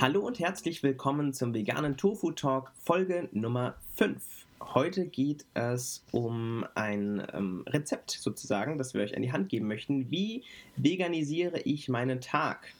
[0.00, 4.22] Hallo und herzlich willkommen zum veganen Tofu Talk Folge Nummer 5.
[4.60, 9.66] Heute geht es um ein ähm, Rezept sozusagen, das wir euch an die Hand geben
[9.66, 10.08] möchten.
[10.08, 10.44] Wie
[10.76, 12.72] veganisiere ich meinen Tag?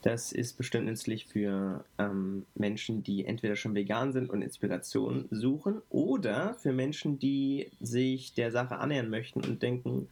[0.00, 5.82] Das ist bestimmt nützlich für ähm, Menschen, die entweder schon vegan sind und Inspiration suchen
[5.90, 10.08] oder für Menschen, die sich der Sache annähern möchten und denken,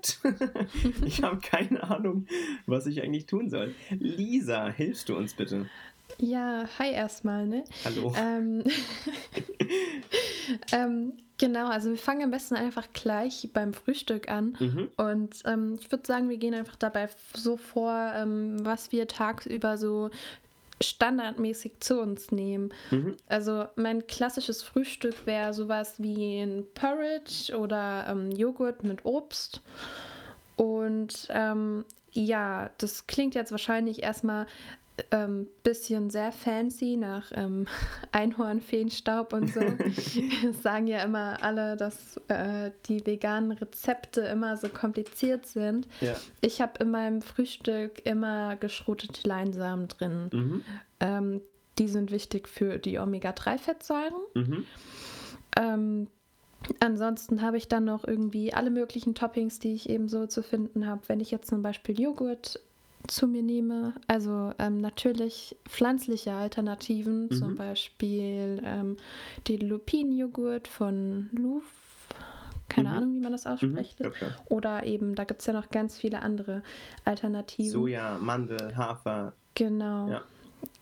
[0.00, 0.18] what?
[1.04, 2.26] ich habe keine Ahnung,
[2.66, 3.74] was ich eigentlich tun soll.
[3.90, 5.66] Lisa, hilfst du uns bitte?
[6.18, 7.64] Ja, hi erstmal, ne?
[7.84, 8.12] Hallo.
[8.16, 8.64] Ähm,
[10.72, 14.56] ähm, genau, also wir fangen am besten einfach gleich beim Frühstück an.
[14.58, 14.88] Mhm.
[14.96, 19.78] Und ähm, ich würde sagen, wir gehen einfach dabei so vor, ähm, was wir tagsüber
[19.78, 20.10] so
[20.82, 22.72] standardmäßig zu uns nehmen.
[22.90, 23.16] Mhm.
[23.28, 29.60] Also mein klassisches Frühstück wäre sowas wie ein Porridge oder ähm, Joghurt mit Obst.
[30.56, 34.46] Und ähm, ja, das klingt jetzt wahrscheinlich erstmal
[35.10, 37.66] ähm, bisschen sehr fancy nach ähm,
[38.12, 39.60] Einhornfeenstaub und so.
[40.62, 45.86] Sagen ja immer alle, dass äh, die veganen Rezepte immer so kompliziert sind.
[46.00, 46.14] Ja.
[46.40, 50.30] Ich habe in meinem Frühstück immer geschrotete Leinsamen drin.
[50.32, 50.64] Mhm.
[51.00, 51.40] Ähm,
[51.78, 54.14] die sind wichtig für die Omega-3-Fettsäuren.
[54.34, 54.64] Mhm.
[55.56, 56.08] Ähm,
[56.80, 60.86] ansonsten habe ich dann noch irgendwie alle möglichen Toppings, die ich eben so zu finden
[60.86, 61.02] habe.
[61.06, 62.60] Wenn ich jetzt zum Beispiel Joghurt
[63.08, 67.30] zu mir nehme, also ähm, natürlich pflanzliche Alternativen, Mhm.
[67.32, 68.96] zum Beispiel ähm,
[69.46, 71.64] die Lupinenjoghurt von Luf,
[72.68, 72.96] keine Mhm.
[72.96, 73.50] Ahnung, wie man das Mhm.
[73.52, 73.96] ausspricht.
[73.98, 74.28] Glaub schon.
[74.48, 76.62] Oder eben, da gibt es ja noch ganz viele andere
[77.04, 77.70] Alternativen.
[77.72, 79.32] Soja, Mandel, Hafer.
[79.54, 80.08] Genau.
[80.08, 80.22] Ja.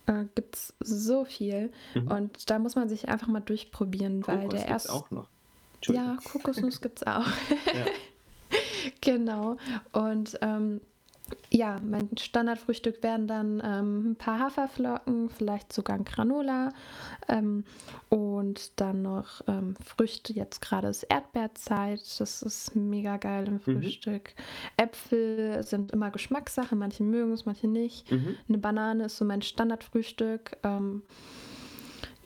[0.06, 1.70] Äh, gibt es so viel.
[1.94, 2.08] Mhm.
[2.10, 4.92] Und da muss man sich einfach mal durchprobieren, weil Kokos der gibt's erste.
[4.92, 5.28] auch noch.
[5.86, 7.24] Ja, Kokosnuss gibt es auch.
[7.74, 7.86] Ja.
[9.00, 9.56] Genau.
[9.92, 10.80] Und ähm,
[11.50, 16.72] ja, mein Standardfrühstück wären dann ähm, ein paar Haferflocken, vielleicht sogar ein Granola
[17.28, 17.64] ähm,
[18.08, 20.32] und dann noch ähm, Früchte.
[20.32, 24.34] Jetzt gerade ist Erdbeerzeit, das ist mega geil im Frühstück.
[24.76, 28.10] Äpfel sind immer Geschmackssache, manche mögen es, manche nicht.
[28.10, 28.36] Mhm.
[28.48, 30.56] Eine Banane ist so mein Standardfrühstück.
[30.62, 31.02] Ähm,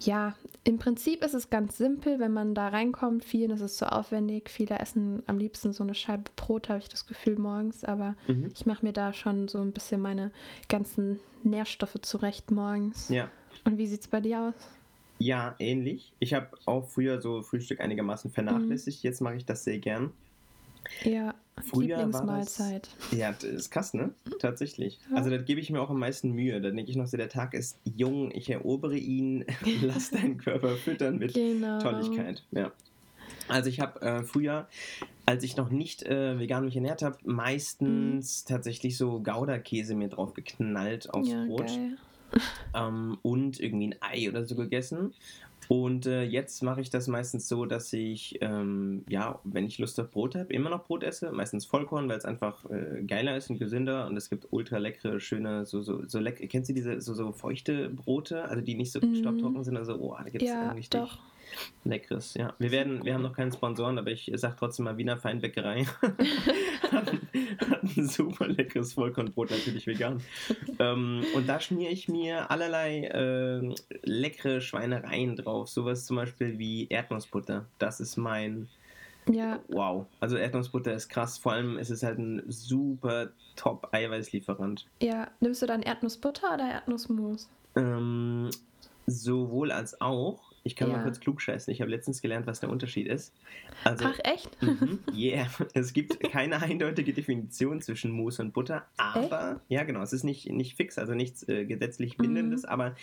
[0.01, 3.25] ja, im Prinzip ist es ganz simpel, wenn man da reinkommt.
[3.25, 4.49] Vielen ist es so aufwendig.
[4.49, 7.84] Viele essen am liebsten so eine Scheibe Brot, habe ich das Gefühl, morgens.
[7.84, 8.50] Aber Mhm.
[8.55, 10.31] ich mache mir da schon so ein bisschen meine
[10.69, 13.09] ganzen Nährstoffe zurecht morgens.
[13.09, 13.28] Ja.
[13.65, 14.55] Und wie sieht es bei dir aus?
[15.19, 16.12] Ja, ähnlich.
[16.19, 19.03] Ich habe auch früher so Frühstück einigermaßen vernachlässigt.
[19.03, 20.12] Jetzt mache ich das sehr gern.
[21.04, 21.34] Ja,
[21.65, 22.88] Früher war das- Lieblingsmahlzeit.
[23.12, 24.10] Ja, das ist krass, ne?
[24.41, 24.98] Tatsächlich.
[25.15, 26.60] Also da gebe ich mir auch am meisten Mühe.
[26.60, 29.44] Da denke ich noch so, der Tag ist jung, ich erobere ihn,
[29.82, 31.78] lass deinen Körper füttern mit Genau.
[31.81, 32.43] Tolligkeit.
[32.53, 32.72] Ja.
[33.48, 34.66] Also ich habe äh, früher,
[35.26, 40.32] als ich noch nicht äh, vegan mich ernährt habe, meistens tatsächlich so Gouda-Käse mir drauf
[40.34, 41.70] geknallt aufs ja, Brot
[42.75, 45.12] ähm, und irgendwie ein Ei oder so gegessen.
[45.69, 49.99] Und äh, jetzt mache ich das meistens so, dass ich, ähm, ja, wenn ich Lust
[50.00, 51.33] auf Brot habe, immer noch Brot esse.
[51.33, 54.06] Meistens Vollkorn, weil es einfach äh, geiler ist und gesünder.
[54.06, 56.47] Und es gibt ultra leckere, schöne, so, so, so lecker.
[56.47, 58.45] Kennst du diese so, so feuchte Brote?
[58.45, 59.15] Also die nicht so Mhm.
[59.17, 59.77] staubtrocken sind.
[59.77, 61.19] Also, oh, da gibt es Ja, richtig doch.
[61.84, 62.34] leckeres.
[62.34, 65.87] Ja, wir werden, wir haben noch keinen Sponsoren, aber ich sag trotzdem mal Wiener Feinbäckerei.
[66.93, 67.29] hat, ein-
[67.71, 70.21] hat ein super leckeres Vollkornbrot, natürlich vegan.
[70.79, 75.69] ähm, und da schmiere ich mir allerlei ähm, leckere Schweinereien drauf.
[75.69, 77.67] Sowas zum Beispiel wie Erdnussbutter.
[77.79, 78.69] Das ist mein
[79.31, 80.07] Ja, Wow.
[80.21, 81.39] Also Erdnussbutter ist krass.
[81.39, 84.87] Vor allem ist es halt ein super top Eiweißlieferant.
[85.01, 85.29] ja.
[85.41, 87.49] Nimmst du dann Erdnussbutter oder Erdnussmus?
[87.77, 88.51] Ähm,
[89.07, 90.52] sowohl als auch.
[90.65, 91.03] Ich kann mal Ja.
[91.03, 91.73] kurz klugscheißen.
[91.73, 93.33] Ich habe letztens gelernt, was der Unterschied ist.
[93.84, 94.50] Also, Ach, echt?
[94.62, 95.47] mhm, yeah.
[95.75, 100.49] Es gibt keine eindeutige Definition zwischen Mousse und Butter, aber, ja genau, es ist nicht,
[100.50, 102.23] nicht fix, also nichts äh, gesetzlich Mhm.
[102.23, 102.95] Bindendes, aber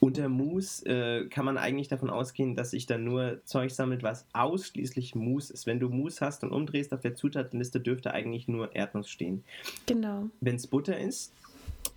[0.00, 4.26] unter Mousse äh, kann man eigentlich davon ausgehen, dass sich da nur Zeug sammelt, was
[4.32, 5.66] ausschließlich Mousse ist.
[5.66, 9.44] Wenn du Mousse hast und umdrehst auf der Zutatenliste, dürfte eigentlich nur Erdnuss stehen.
[9.86, 10.28] Genau.
[10.40, 11.32] Wenn es Butter ist,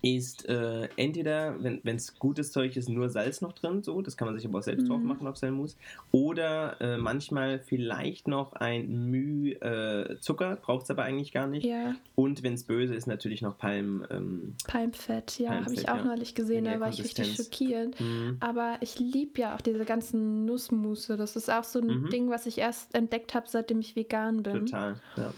[0.00, 4.26] ist äh, entweder, wenn es gutes Zeug ist, nur Salz noch drin, so, das kann
[4.28, 4.88] man sich aber auch selbst Mhm.
[4.88, 5.76] drauf machen auf sein Mousse.
[6.12, 11.64] Oder äh, manchmal vielleicht noch ein Müh äh, Zucker, braucht es aber eigentlich gar nicht.
[11.66, 14.04] Ja, Und wenn es böse ist, natürlich noch Palm.
[14.10, 16.04] Ähm, Palmfett, ja, habe ich auch ja.
[16.04, 17.98] neulich gesehen, da war ich richtig schockiert.
[18.00, 18.36] mh.
[18.40, 21.16] Aber ich liebe ja auch diese ganzen Nussmusse.
[21.16, 22.10] Das ist auch so ein Mhm.
[22.10, 24.66] Ding, was ich erst entdeckt habe, seitdem ich vegan bin.
[24.66, 24.94] Total.
[25.16, 25.32] Ja.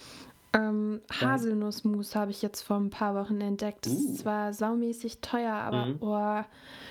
[0.52, 3.86] Ähm, Haselnussmus habe ich jetzt vor ein paar Wochen entdeckt.
[3.86, 3.96] Das Uh.
[4.10, 5.96] ist zwar saumäßig teuer, aber Mhm.
[6.00, 6.42] oh,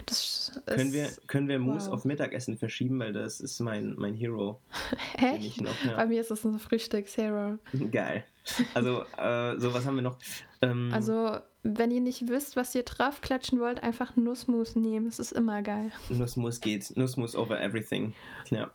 [0.06, 0.62] das ist.
[0.66, 1.96] Können wir, können wir Mousse wow.
[1.96, 4.62] auf Mittagessen verschieben, weil das ist mein, mein Hero.
[5.18, 5.60] Echt?
[5.62, 5.98] noch, ja.
[5.98, 7.58] Bei mir ist es ein Frühstückshero.
[7.92, 8.24] Geil.
[8.74, 10.18] Also, äh, so was haben wir noch?
[10.62, 15.08] Ähm, Also, wenn ihr nicht wisst, was ihr draufklatschen wollt, einfach Nussmus nehmen.
[15.08, 15.92] Es ist immer geil.
[16.10, 16.96] Nussmus geht.
[16.96, 18.14] Nussmus over everything.
[18.50, 18.72] Ja.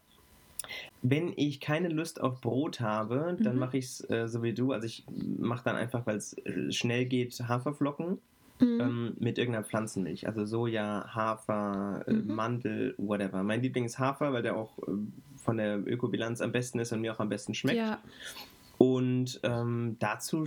[1.03, 3.61] Wenn ich keine Lust auf Brot habe, dann Mhm.
[3.61, 4.73] mache ich es äh, so wie du.
[4.73, 5.05] Also ich
[5.39, 8.19] mache dann einfach, weil es äh, schnell geht, Haferflocken
[8.61, 8.81] Mhm.
[8.81, 10.27] ähm, mit irgendeiner Pflanzenmilch.
[10.29, 12.35] Also Soja, Hafer, äh, Mhm.
[12.35, 13.43] Mandel, whatever.
[13.43, 14.93] Mein Liebling ist Hafer, weil der auch äh,
[15.37, 17.79] von der Ökobilanz am besten ist und mir auch am besten schmeckt.
[17.79, 17.99] Ja,
[18.79, 20.47] Und ähm, dazu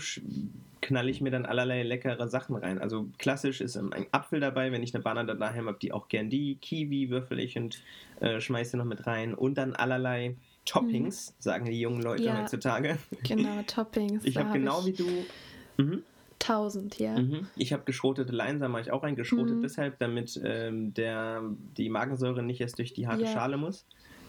[0.88, 2.80] knalle ich mir dann allerlei leckere Sachen rein.
[2.80, 6.07] Also klassisch ist ähm, ein Apfel dabei, wenn ich eine Banane daheim habe, die auch
[6.07, 6.56] gern die.
[6.56, 7.81] Kiwi würfel ich und
[8.22, 9.34] äh, schmeiße noch mit rein.
[9.34, 12.42] Und dann allerlei Toppings, sagen die jungen Leute Ja.
[12.42, 12.98] heutzutage.
[13.24, 14.24] genau, Toppings.
[14.24, 15.25] Ich habe hab genau wie ich du.
[15.78, 16.04] Mhm.
[16.39, 17.18] Tausend, ja.
[17.19, 17.48] Mhm.
[17.57, 19.16] Ich habe geschrotete Leinsamen, mache ich auch rein.
[19.16, 19.62] Geschrotet Mhm.
[19.62, 21.44] deshalb, damit ähm, der,
[21.78, 23.31] die Magensäure nicht erst durch die harte Ja.
[23.33, 23.86] Schale muss,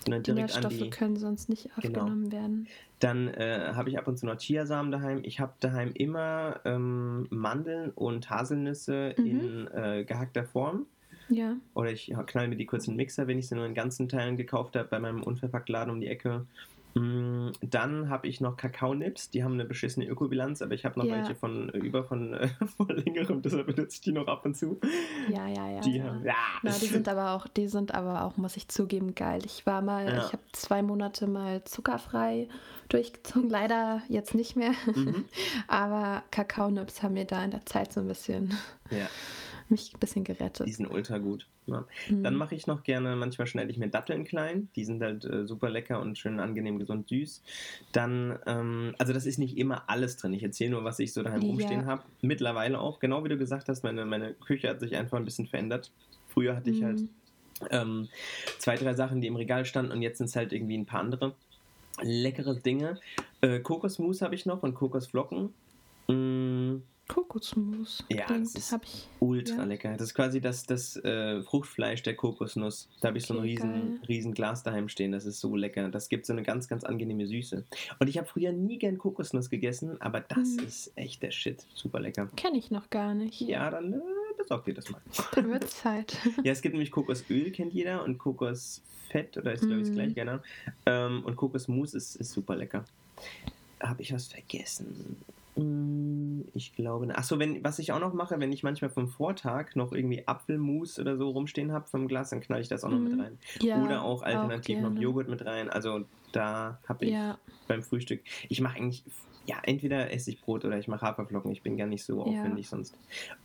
[0.08, 0.90] sondern Die direkt an Nährstoffe die.
[0.90, 2.00] können sonst nicht Genau.
[2.00, 2.66] aufgenommen werden.
[3.00, 5.20] Dann äh, habe ich ab und zu noch Chiasamen daheim.
[5.22, 9.26] Ich habe daheim immer ähm, Mandeln und Haselnüsse Mhm.
[9.26, 10.86] in äh, gehackter Form.
[11.28, 11.56] Ja.
[11.74, 14.08] Oder ich knall mir die kurz in den Mixer, wenn ich sie nur in ganzen
[14.08, 16.46] Teilen gekauft habe, bei meinem Unverpacktladen um die Ecke.
[16.98, 21.06] Mm, Dann habe ich noch Kakaonips, die haben eine beschissene Ökobilanz, aber ich habe noch
[21.06, 21.16] Ja.
[21.16, 24.56] welche von äh, über von, äh, von längerem, deshalb benutze ich die noch ab und
[24.56, 24.80] zu.
[25.30, 25.80] Ja, ja, ja.
[25.80, 26.04] die ja.
[26.04, 26.34] haben, ja.
[26.62, 29.40] Na, die sind aber auch, die sind aber auch, muss ich zugeben, geil.
[29.44, 30.18] Ich war mal, Ja.
[30.18, 32.48] ich habe zwei Monate mal zuckerfrei
[32.88, 34.72] durchgezogen, leider jetzt nicht mehr.
[34.94, 35.26] Mhm.
[35.68, 38.54] Aber Kakaonips haben mir da in der Zeit so ein bisschen
[38.90, 39.06] ja,
[39.70, 40.66] mich ein bisschen gerettet.
[40.66, 41.46] die sind ultra gut.
[41.66, 41.84] Ja.
[42.08, 42.22] Mhm.
[42.22, 44.68] Dann mache ich noch gerne, manchmal schneide ich mir Datteln klein.
[44.76, 47.42] Die sind halt äh, super lecker und schön angenehm, gesund, süß.
[47.92, 50.32] Dann, ähm, also das ist nicht immer alles drin.
[50.32, 51.48] Ich erzähle nur, was ich so daheim Ja.
[51.48, 52.02] rumstehen habe.
[52.22, 55.46] Mittlerweile auch, genau wie du gesagt hast, meine, meine Küche hat sich einfach ein bisschen
[55.46, 55.92] verändert.
[56.28, 57.08] Früher hatte ich halt Mhm.
[57.70, 58.08] ähm,
[58.58, 61.00] zwei, drei Sachen, die im Regal standen und jetzt sind es halt irgendwie ein paar
[61.00, 61.34] andere
[62.00, 63.00] leckere Dinge.
[63.40, 65.52] Äh, Kokosmus habe ich noch und Kokosflocken.
[66.08, 66.76] Mm,
[67.08, 68.04] Kokosmus.
[68.10, 69.08] Ja, das ist ich.
[69.20, 69.64] Ultra Ja.
[69.64, 69.92] lecker.
[69.96, 72.88] Das ist quasi das, das äh, Fruchtfleisch der Kokosnuss.
[73.00, 74.00] Da habe ich so ein Okay, riesen, geil.
[74.08, 75.12] riesen Glas daheim stehen.
[75.12, 75.88] Das ist so lecker.
[75.88, 77.64] Das gibt so eine ganz, ganz angenehme Süße.
[77.98, 80.64] Und ich habe früher nie gern Kokosnuss gegessen, aber das Mhm.
[80.66, 81.66] ist echt der Shit.
[81.74, 82.28] Super lecker.
[82.36, 83.40] Kenne ich noch gar nicht.
[83.40, 84.00] Ja, dann äh,
[84.36, 85.00] besorgt ihr das mal.
[85.34, 86.16] Dann wird Zeit.
[86.44, 90.14] ja, es gibt nämlich Kokosöl, kennt jeder, und Kokosfett, oder ist glaube ich das gleiche,
[90.14, 90.38] genau.
[90.86, 92.84] Ähm, und Kokosmus ist, ist super lecker.
[93.80, 95.16] Habe ich was vergessen?
[95.56, 96.17] Mm,
[96.54, 97.08] Ich glaube.
[97.16, 100.98] Achso, wenn, was ich auch noch mache, wenn ich manchmal vom Vortag noch irgendwie Apfelmus
[100.98, 103.04] oder so rumstehen habe vom Glas, dann knall ich das auch noch Mhm.
[103.04, 103.38] mit rein.
[103.62, 105.00] Ja, oder auch alternativ noch gerne.
[105.00, 105.70] Joghurt mit rein.
[105.70, 108.22] Also da habe ich Ja, beim Frühstück.
[108.48, 109.04] Ich mache eigentlich,
[109.46, 111.50] ja, entweder esse ich Brot oder ich mache Haferflocken.
[111.52, 112.40] Ich bin gar nicht so Ja.
[112.40, 112.96] aufwendig sonst.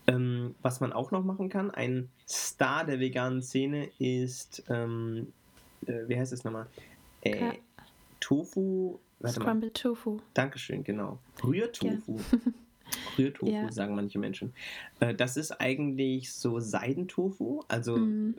[0.08, 5.32] Ähm, was man auch noch machen kann, ein Star der veganen Szene ist, ähm,
[5.86, 6.68] äh, wie heißt es nochmal?
[7.22, 7.56] Äh, Ka-
[8.20, 9.00] Tofu.
[9.20, 9.46] Warte mal.
[9.46, 10.20] Scrambled Tofu.
[10.34, 11.20] Dankeschön, genau.
[11.44, 12.20] Rührtofu.
[13.18, 13.72] Rührtofu, Ja.
[13.72, 14.54] sagen manche Menschen.
[15.00, 18.36] Äh, das ist eigentlich so Seidentofu, also Mhm.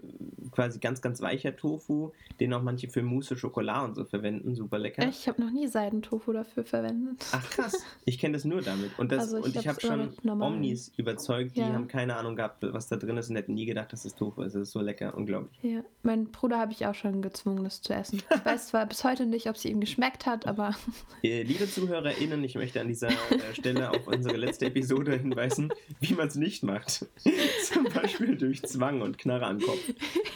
[0.51, 2.11] quasi ganz, ganz weicher Tofu,
[2.41, 4.55] den auch manche für Mousse Schokolade und so verwenden.
[4.55, 5.07] Super lecker.
[5.09, 7.25] Ich habe noch nie Seidentofu dafür verwendet.
[7.33, 8.99] Ach krass, ich kenne das nur damit.
[8.99, 10.11] Und, das, Also ich und ich habe schon.
[10.41, 11.73] Omnis überzeugt, die Ja.
[11.73, 14.43] haben keine Ahnung gehabt, was da drin ist und hätten nie gedacht, dass es Tofu
[14.43, 14.55] ist.
[14.55, 15.59] Es ist so lecker, unglaublich.
[15.63, 18.23] Ja, mein Bruder habe ich auch schon gezwungen, das zu essen.
[18.31, 20.75] Ich weiß zwar bis heute nicht, ob es ihm geschmeckt hat, aber
[21.23, 26.29] liebe ZuhörerInnen, ich möchte an dieser äh, Stelle auf unsere letzte Episode hinweisen, wie man
[26.29, 27.07] es nicht macht.
[27.65, 29.81] Zum Beispiel durch Zwang und Knarre am Kopf.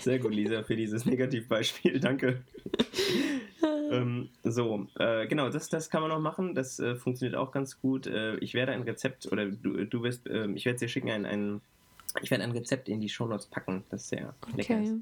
[0.00, 2.00] Sehr gut, Lisa, für dieses Negativbeispiel.
[2.00, 2.42] Danke.
[3.90, 6.54] ähm, so, äh, genau, das, das kann man noch machen.
[6.54, 8.06] Das äh, funktioniert auch ganz gut.
[8.06, 11.26] Äh, ich werde ein Rezept, oder du, du wirst, äh, ich werde dir schicken, ein,
[11.26, 11.60] ein,
[12.22, 14.90] ich werde ein Rezept in die Shownotes packen, das sehr lecker ist.
[14.90, 15.00] okay.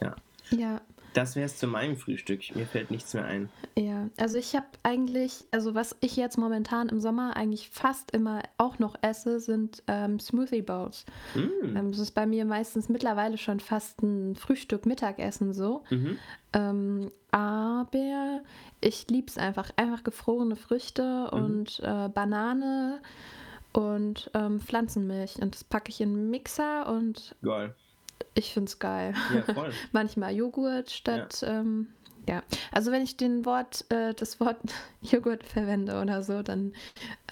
[0.00, 0.16] Ja.
[0.50, 0.80] Ja,
[1.14, 2.54] Das wäre es zu meinem Frühstück.
[2.54, 3.48] Mir fällt nichts mehr ein.
[3.76, 4.08] ja.
[4.18, 8.78] Also ich habe eigentlich, also was ich jetzt momentan im Sommer eigentlich fast immer auch
[8.78, 11.04] noch esse, sind ähm, Smoothie Bowls.
[11.34, 11.76] Mm.
[11.76, 15.82] Ähm, das ist bei mir meistens mittlerweile schon fast ein Frühstück, Mittagessen so.
[15.90, 16.18] Mhm.
[16.52, 18.40] Ähm, aber
[18.80, 19.70] ich liebe es einfach.
[19.76, 21.38] Einfach gefrorene Früchte Mhm.
[21.44, 23.00] und äh, Banane
[23.72, 25.36] und ähm, Pflanzenmilch.
[25.40, 27.74] Und das packe ich in einen Mixer und Geil.
[28.38, 29.14] Ich finde es geil.
[29.34, 29.72] Ja, voll.
[29.92, 31.40] Manchmal Joghurt statt.
[31.42, 31.60] Ja.
[31.60, 31.88] Ähm,
[32.28, 32.42] ja.
[32.72, 34.58] Also wenn ich den Wort, äh, das Wort
[35.02, 36.74] Joghurt verwende oder so, dann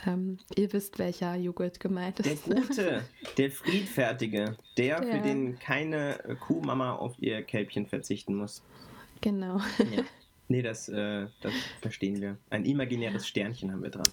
[0.06, 2.44] ähm, ihr wisst, welcher Joghurt gemeint Der ist.
[2.50, 3.02] Gute,
[3.36, 5.18] der Friedfertige, der, für Ja.
[5.18, 8.62] den keine äh, Kuhmama auf ihr Kälbchen verzichten muss.
[9.20, 9.58] genau.
[9.78, 10.02] Ja.
[10.48, 12.36] Nee, das, äh, das verstehen wir.
[12.50, 14.08] Ein imaginäres Sternchen haben wir dran.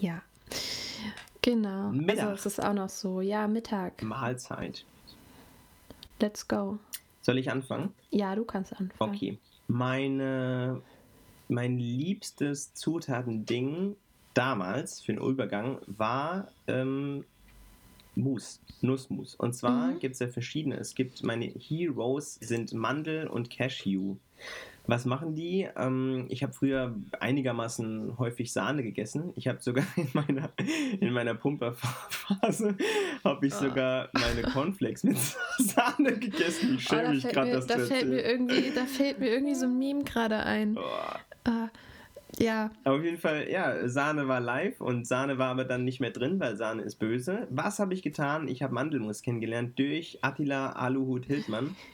[0.00, 0.22] Ja.
[1.42, 1.90] Genau.
[1.90, 2.28] Mittag.
[2.28, 3.20] Also es ist auch noch so.
[3.20, 4.00] Ja, Mittag.
[4.02, 4.84] Mahlzeit.
[6.20, 6.78] Let's go.
[7.22, 7.92] Soll ich anfangen?
[8.10, 9.14] Ja, du kannst anfangen.
[9.14, 9.38] Okay.
[9.66, 10.80] Meine,
[11.48, 13.96] mein liebstes Zutatending,
[14.34, 17.24] damals für den Übergang war ähm,
[18.14, 19.34] Mousse, Nussmus.
[19.34, 19.98] Und zwar Mhm.
[20.00, 20.76] gibt es ja verschiedene.
[20.76, 24.16] Es gibt meine Heroes sind Mandel und Cashew.
[24.90, 25.68] Was machen die?
[25.76, 29.34] Ähm, ich habe früher einigermaßen häufig Sahne gegessen.
[29.36, 30.50] Ich habe sogar in meiner,
[30.98, 32.74] in meiner Pumperphase
[33.22, 33.58] habe ich Ah.
[33.60, 35.18] sogar meine Cornflakes mit
[35.58, 36.76] Sahne gegessen.
[36.78, 38.86] Ich Oh, schäme da mich fällt, gerade, mir, das da, zu fällt mir irgendwie, da
[38.86, 40.78] fällt mir irgendwie so ein Meme gerade ein.
[40.78, 40.80] Oh.
[41.44, 41.68] Ah,
[42.38, 46.00] ja, Aber auf jeden Fall, ja, Sahne war live und Sahne war aber dann nicht
[46.00, 47.46] mehr drin, weil Sahne ist böse.
[47.50, 48.48] Was habe ich getan?
[48.48, 51.76] Ich habe Mandelmus kennengelernt durch Attila Aluhut Hildmann.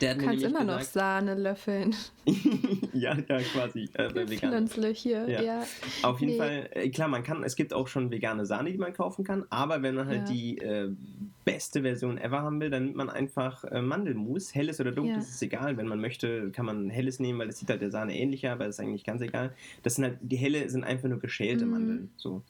[0.00, 1.94] Der du kannst immer noch gesagt, Sahne löffeln.
[2.92, 5.42] ja, ja, quasi, äh, bei hier, Ja.
[5.42, 5.66] ja.
[6.02, 6.38] Auf jeden Nee.
[6.38, 9.44] Fall, äh, klar, man kann, es gibt auch schon vegane Sahne, die man kaufen kann,
[9.50, 10.34] aber wenn man halt Ja.
[10.34, 10.90] die äh,
[11.44, 15.30] beste Version ever haben will, dann nimmt man einfach äh, Mandelmus, helles oder dunkles, Ja.
[15.34, 15.76] ist egal.
[15.76, 18.66] Wenn man möchte, kann man helles nehmen, weil es sieht halt der Sahne ähnlicher, aber
[18.66, 19.54] das ist eigentlich ganz egal.
[19.82, 21.70] Das sind halt, die helle sind einfach nur geschälte Mhm.
[21.70, 22.10] Mandeln.
[22.16, 22.42] So.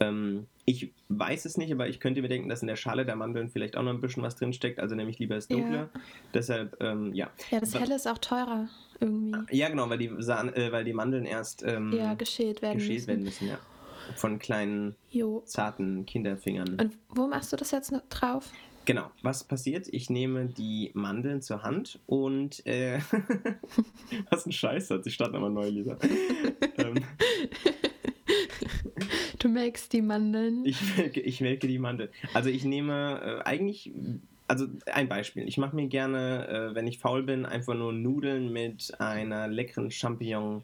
[0.00, 3.16] Ähm, ich weiß es nicht, aber ich könnte mir denken, dass in der Schale der
[3.16, 5.76] Mandeln vielleicht auch noch ein bisschen was drinsteckt, also nämlich lieber das Dunkle.
[5.76, 6.00] Ja.
[6.32, 7.30] Deshalb, ähm, ja.
[7.50, 8.68] Ja, das Helle ist auch teurer
[9.00, 9.56] irgendwie.
[9.56, 12.94] Ja, genau, weil die, Sahne, äh, weil die Mandeln erst ähm, Ja, geschält werden geschält
[13.00, 13.08] müssen.
[13.08, 13.58] werden müssen, ja.
[14.16, 15.42] Von kleinen, Jo.
[15.46, 16.78] zarten Kinderfingern.
[16.80, 18.50] Und wo machst du das jetzt noch drauf?
[18.86, 19.88] Genau, was passiert?
[19.92, 22.98] Ich nehme die Mandeln zur Hand und äh,
[24.30, 25.96] was ein Scheißsatz, ich starte nochmal neu, Lisa.
[26.76, 26.96] ähm,
[29.44, 30.64] Du melkst die Mandeln.
[30.64, 32.08] ich, melke, ich melke die Mandeln.
[32.32, 33.92] Also ich nehme äh, eigentlich,
[34.48, 35.46] also ein Beispiel.
[35.46, 39.90] Ich mache mir gerne, äh, wenn ich faul bin, einfach nur Nudeln mit einer leckeren
[39.90, 40.62] Champignon.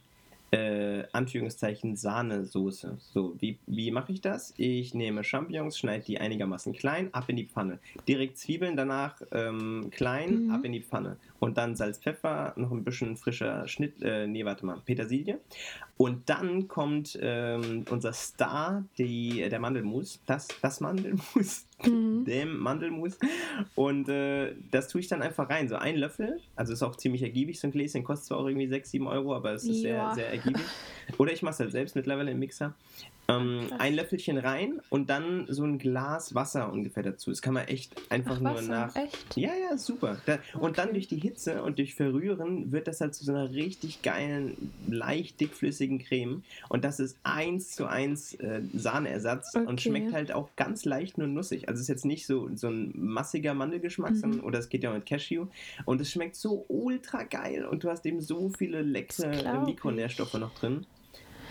[0.53, 2.97] Äh, Anführungszeichen Sahnesoße.
[3.13, 4.53] So, wie, wie mache ich das?
[4.57, 7.79] Ich nehme Champignons, schneide die einigermaßen klein, ab in die Pfanne.
[8.09, 10.51] Direkt Zwiebeln danach ähm, klein, Mhm.
[10.51, 11.19] ab in die Pfanne.
[11.41, 15.41] Und dann Salz, Pfeffer, noch ein bisschen frischer Schnitt, äh, nee, warte mal, Petersilie.
[15.97, 22.27] Und dann kommt ähm, unser Star, die, der Mandelmus, das, das Mandelmus, Mhm.
[22.27, 23.19] dem Mandelmus.
[23.75, 25.67] Und äh, das tue ich dann einfach rein.
[25.67, 28.67] So ein Löffel, also ist auch ziemlich ergiebig, so ein Gläschen, kostet zwar auch irgendwie
[28.69, 30.15] 6, 7 Euro, aber es ist sehr, Ja.
[30.15, 30.61] sehr ergiebig.
[31.17, 32.75] Oder ich mache es halt selbst mittlerweile im Mixer.
[33.31, 37.31] Ähm, ein Löffelchen rein und dann so ein Glas Wasser ungefähr dazu.
[37.31, 38.95] Das kann man echt einfach Ach, nur Wasser, nach.
[38.95, 39.37] echt?
[39.37, 40.23] Ja, ja, super.
[40.25, 40.95] Da, Und dann Okay.
[40.95, 45.39] durch die Hitze und durch Verrühren wird das halt zu so einer richtig geilen, leicht
[45.41, 46.43] dickflüssigen Creme.
[46.69, 49.81] Und das ist eins zu eins äh, Sahneersatz und Okay.
[49.81, 51.69] schmeckt halt auch ganz leicht nur nussig.
[51.69, 54.17] Also es ist jetzt nicht so, so ein massiger Mandelgeschmack, Mhm.
[54.17, 55.49] sondern, oder es geht ja auch mit Cashew.
[55.85, 59.59] Und es schmeckt so ultra geil und du hast eben so viele leckere äh.
[59.59, 60.87] Mikronährstoffe noch drin.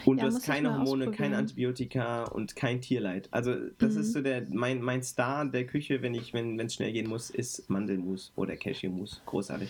[0.05, 1.33] Und Ja, du hast keine Hormone, keine ausprobieren.
[1.35, 3.27] Antibiotika und kein Tierleid.
[3.31, 4.01] Also das Mhm.
[4.01, 7.29] ist so der mein, mein Star der Küche, wenn ich wenn es schnell gehen muss,
[7.29, 9.21] ist Mandelmus oder Cashewmus.
[9.25, 9.69] Großartig.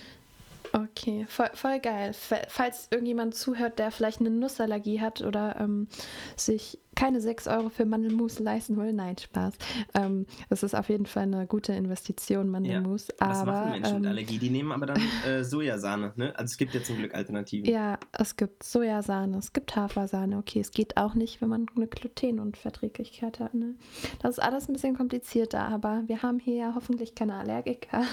[0.72, 2.14] Okay, voll, voll geil.
[2.14, 5.88] Fa- Falls irgendjemand zuhört, der vielleicht eine Nussallergie hat oder ähm,
[6.36, 9.54] sich keine 6 Euro für Mandelmus leisten will, nein, Spaß.
[9.94, 13.08] Ähm, das ist auf jeden Fall eine gute Investition, Mandelmus.
[13.20, 14.38] Was aber machen Menschen mit ähm, Allergie?
[14.38, 16.12] Die nehmen aber dann äh, Sojasahne.
[16.18, 16.34] Ne?
[16.38, 17.72] Also es gibt ja zum Glück Alternativen.
[17.72, 20.38] ja, es gibt Sojasahne, es gibt Hafersahne.
[20.40, 23.54] Okay, es geht auch nicht, wenn man eine Glutenunverträglichkeit hat.
[23.54, 23.76] Ne?
[24.22, 28.04] Das ist alles ein bisschen komplizierter, aber wir haben hier ja hoffentlich keine Allergiker.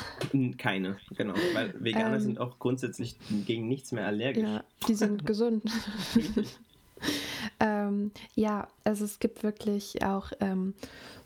[0.59, 1.35] Keine, genau.
[1.55, 3.17] Weil Veganer Ähm, sind auch grundsätzlich
[3.47, 4.45] gegen nichts mehr allergisch.
[4.45, 5.65] Ja, die sind gesund.
[7.61, 10.75] ähm, ja, also es gibt wirklich auch ähm,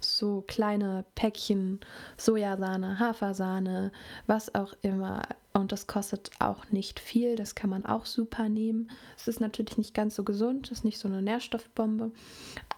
[0.01, 1.81] so kleine Päckchen
[2.17, 3.93] Sojasahne, Hafersahne,
[4.27, 5.23] was auch immer.
[5.53, 8.91] Und das kostet auch nicht viel, das kann man auch super nehmen.
[9.17, 12.13] Es ist natürlich nicht ganz so gesund, ist nicht so eine Nährstoffbombe,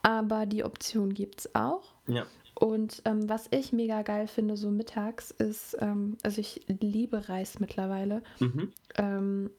[0.02, 1.82] aber die Option gibt es auch.
[2.06, 2.26] Ja.
[2.54, 7.59] Und ähm, was ich mega geil finde, so mittags, ist, ähm, also ich liebe Reis
[7.59, 8.23] mittlerweile.
[8.40, 8.73] Mhm.
[8.97, 9.50] Ähm,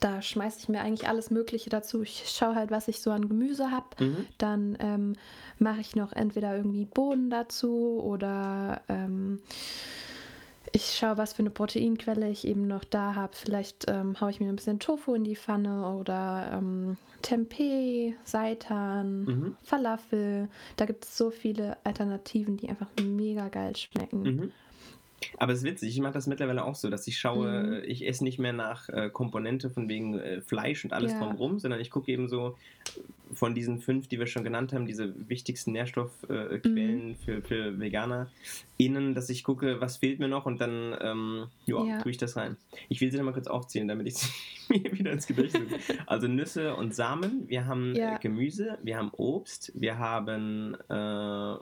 [0.00, 2.02] da schmeiße ich mir eigentlich alles Mögliche dazu.
[2.02, 4.04] Ich schaue halt, was ich so an Gemüse habe.
[4.04, 4.26] Mhm.
[4.38, 5.12] Dann ähm,
[5.58, 9.40] mache ich noch entweder irgendwie Bohnen dazu oder ähm,
[10.72, 13.32] ich schaue, was für eine Proteinquelle ich eben noch da habe.
[13.34, 19.24] Vielleicht ähm, haue ich mir ein bisschen Tofu in die Pfanne oder ähm, Tempeh, Seitan,
[19.24, 19.56] Mhm.
[19.62, 20.48] Falafel.
[20.76, 24.22] Da gibt es so viele Alternativen, die einfach mega geil schmecken.
[24.22, 24.52] Mhm.
[25.36, 27.72] Aber es ist witzig, ich mache das mittlerweile auch so, dass ich schaue, Mhm.
[27.74, 31.18] äh, ich esse nicht mehr nach äh, Komponente von wegen äh, Fleisch und alles Ja.
[31.18, 32.56] drumherum, sondern ich gucke eben so
[32.96, 33.00] äh,
[33.34, 37.78] von diesen fünf, die wir schon genannt haben, diese wichtigsten Nährstoffquellen äh, Quellen für, für
[37.78, 38.30] Veganer,
[38.78, 41.98] innen, dass ich gucke, was fehlt mir noch und dann ähm, ja, Ja.
[42.02, 42.56] tue ich das rein.
[42.88, 44.28] Ich will sie nochmal kurz aufzählen, damit ich sie
[44.70, 45.68] mir wieder ins Gedächtnis.
[46.06, 48.16] Also Nüsse und Samen, wir haben Ja.
[48.16, 51.56] äh, Gemüse, wir haben Obst, wir haben äh,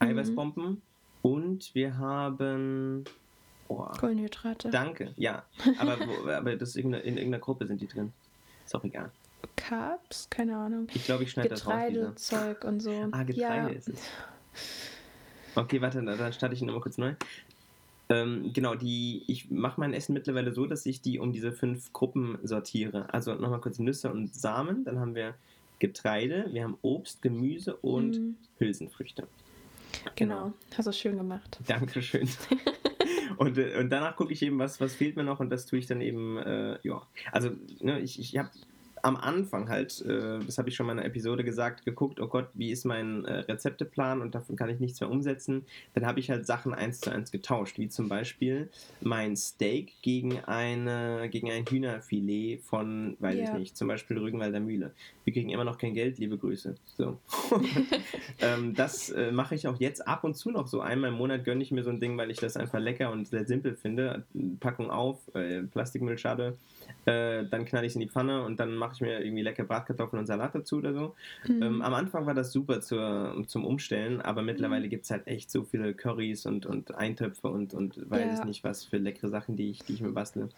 [0.00, 0.18] Hülsenfrüchte, Mhm.
[0.18, 0.82] Eiweißbomben
[1.22, 3.04] und wir haben.
[3.68, 4.70] Oh, Kohlenhydrate.
[4.70, 5.44] danke, ja.
[5.78, 8.12] Aber, wo, aber das in, irgendeiner- in irgendeiner Gruppe sind die drin.
[8.64, 9.10] Ist auch egal.
[9.56, 10.88] Carbs, keine Ahnung.
[10.92, 11.72] Ich glaube, ich schneide das raus.
[11.74, 12.90] Getreidezeug und so.
[13.12, 13.78] Ah, Getreide ja.
[13.78, 14.00] ist es.
[15.54, 17.14] Okay, warte, dann starte ich nochmal kurz neu.
[18.08, 21.92] Ähm, genau, die, ich mache mein Essen mittlerweile so, dass ich die um diese fünf
[21.92, 23.12] Gruppen sortiere.
[23.14, 25.34] Also nochmal kurz Nüsse und Samen, dann haben wir
[25.78, 28.36] Getreide, wir haben Obst, Gemüse und Mhm.
[28.58, 29.26] Hülsenfrüchte.
[30.16, 31.58] Genau, hast du schön gemacht.
[31.66, 32.28] Dankeschön.
[33.36, 35.78] und, äh, und danach gucke ich eben, was, was fehlt mir noch und das tue
[35.78, 37.02] ich dann eben, äh, ja.
[37.32, 38.50] Also, ne, ich, ich habe
[39.02, 42.26] am Anfang halt, äh, das habe ich schon mal in einer Episode gesagt, geguckt, oh
[42.26, 45.64] Gott, wie ist mein äh, Rezepteplan und davon kann ich nichts mehr umsetzen.
[45.94, 48.68] Dann habe ich halt Sachen eins zu eins getauscht, wie zum Beispiel
[49.00, 53.58] mein Steak gegen, eine, gegen ein Hühnerfilet von, weiß ich Ja.
[53.58, 54.92] nicht, zum Beispiel Rügenwalder Mühle.
[55.30, 56.74] Wir kriegen immer noch kein Geld, liebe Grüße.
[56.96, 57.20] So.
[58.40, 60.80] ähm, das äh, mache ich auch jetzt ab und zu noch so.
[60.80, 63.28] Einmal im Monat gönne ich mir so ein Ding, weil ich das einfach lecker und
[63.28, 64.24] sehr simpel finde.
[64.58, 66.56] Packung auf, äh, Plastikmüllschale,
[67.04, 69.62] äh, dann knall ich es in die Pfanne und dann mache ich mir irgendwie lecker
[69.62, 71.14] Bratkartoffeln und Salat dazu oder so.
[71.46, 71.62] Mhm.
[71.62, 74.90] Ähm, am Anfang war das super zur, zum Umstellen, aber mittlerweile Mhm.
[74.90, 78.38] gibt es halt echt so viele Currys und, und Eintöpfe und, und weiß Ja.
[78.40, 80.48] ich nicht was für leckere Sachen, die ich, die ich mir bastle.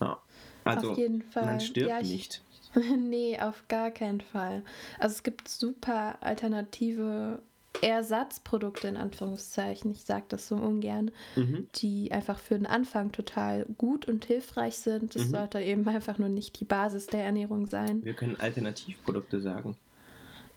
[0.00, 0.18] Ja.
[0.64, 0.96] Also,
[1.34, 2.42] man stirbt ja, ich, nicht.
[2.98, 4.62] nee, auf gar keinen Fall.
[4.98, 7.40] Also es gibt super alternative
[7.82, 9.92] Ersatzprodukte in Anführungszeichen.
[9.92, 11.68] Ich sage das so ungern, Mhm.
[11.76, 15.14] die einfach für den Anfang total gut und hilfreich sind.
[15.14, 15.30] Das Mhm.
[15.30, 18.04] sollte eben einfach nur nicht die Basis der Ernährung sein.
[18.04, 19.76] Wir können Alternativprodukte sagen.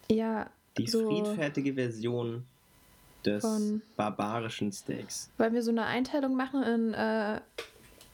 [0.10, 2.46] Ja, Die so friedfertige Version
[3.26, 3.46] des
[3.96, 5.30] barbarischen Steaks.
[5.38, 7.40] wollen wir so eine Einteilung machen in äh,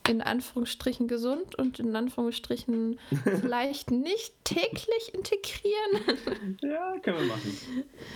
[0.08, 2.98] in Anführungsstrichen gesund und in Anführungsstrichen
[3.40, 6.56] vielleicht nicht täglich integrieren.
[6.62, 7.56] Ja, können wir machen.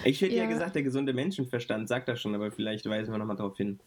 [0.04, 0.44] Ich hätte ja.
[0.44, 0.48] Ja.
[0.48, 3.78] gesagt, der gesunde Menschenverstand sagt das schon, aber vielleicht weisen wir nochmal darauf hin.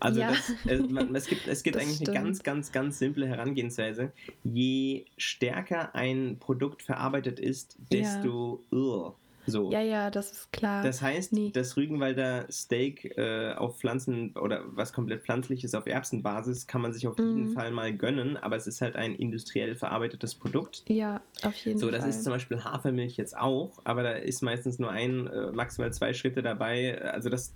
[0.00, 0.30] Also Ja.
[0.30, 2.16] das, äh, man, es gibt, es gibt Das eigentlich eine stimmt.
[2.16, 4.12] ganz, ganz, ganz simple Herangehensweise.
[4.42, 8.00] Je stärker ein Produkt verarbeitet ist, Ja.
[8.00, 9.14] desto ugh,
[9.46, 9.70] so.
[9.70, 10.82] ja, ja, das ist klar.
[10.82, 11.50] Das heißt, Nee.
[11.52, 17.06] das Rügenwalder Steak äh, auf Pflanzen oder was komplett pflanzliches auf Erbsenbasis kann man sich
[17.06, 17.52] auf jeden Mhm.
[17.52, 20.82] Fall mal gönnen, aber es ist halt ein industriell verarbeitetes Produkt.
[20.88, 21.98] ja, auf jeden So, Fall.
[21.98, 25.92] das ist zum Beispiel Hafermilch jetzt auch, aber da ist meistens nur ein, äh, maximal
[25.92, 27.00] zwei Schritte dabei.
[27.02, 27.52] Also das,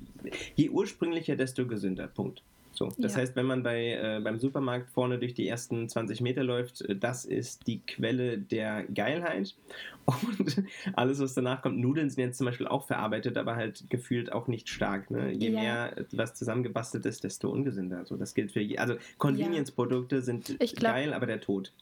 [0.57, 2.07] je ursprünglicher, desto gesünder.
[2.09, 2.42] Punkt.
[2.78, 3.22] So, das Ja.
[3.22, 6.94] heißt, wenn man bei, äh, beim Supermarkt vorne durch die ersten 20 Meter läuft, äh,
[6.94, 9.56] das ist die Quelle der Geilheit.
[10.06, 10.62] Und
[10.94, 14.46] alles, was danach kommt, Nudeln sind jetzt zum Beispiel auch verarbeitet, aber halt gefühlt auch
[14.46, 15.10] nicht stark.
[15.10, 15.32] Ne?
[15.32, 15.60] Je Ja.
[15.60, 18.04] mehr äh, was zusammengebastelt ist, desto ungesünder.
[18.06, 21.72] So, das gilt für je, also Convenience-Produkte sind Ich glaub- geil, aber der Tod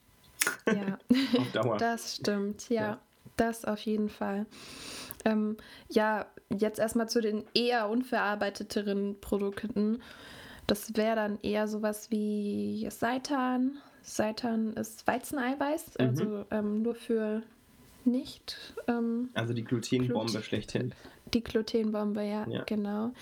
[0.67, 0.97] Ja,
[1.39, 1.77] auf Dauer.
[1.77, 2.71] das stimmt.
[2.71, 3.01] Ja, Ja.
[3.37, 4.47] das auf jeden Fall.
[5.27, 5.59] Ähm,
[5.91, 10.01] ja, jetzt erstmal zu den eher unverarbeiteteren Produkten.
[10.67, 13.79] Das wäre dann eher sowas wie Seitan.
[14.03, 16.07] Seitan ist Weizeneiweiß, Mhm.
[16.07, 17.43] also ähm, nur für
[18.05, 20.95] nicht ähm, Also die Glutenbombe Gluten- schlechthin.
[21.35, 22.63] die Glutenbombe, ja, Ja.
[22.65, 23.13] genau.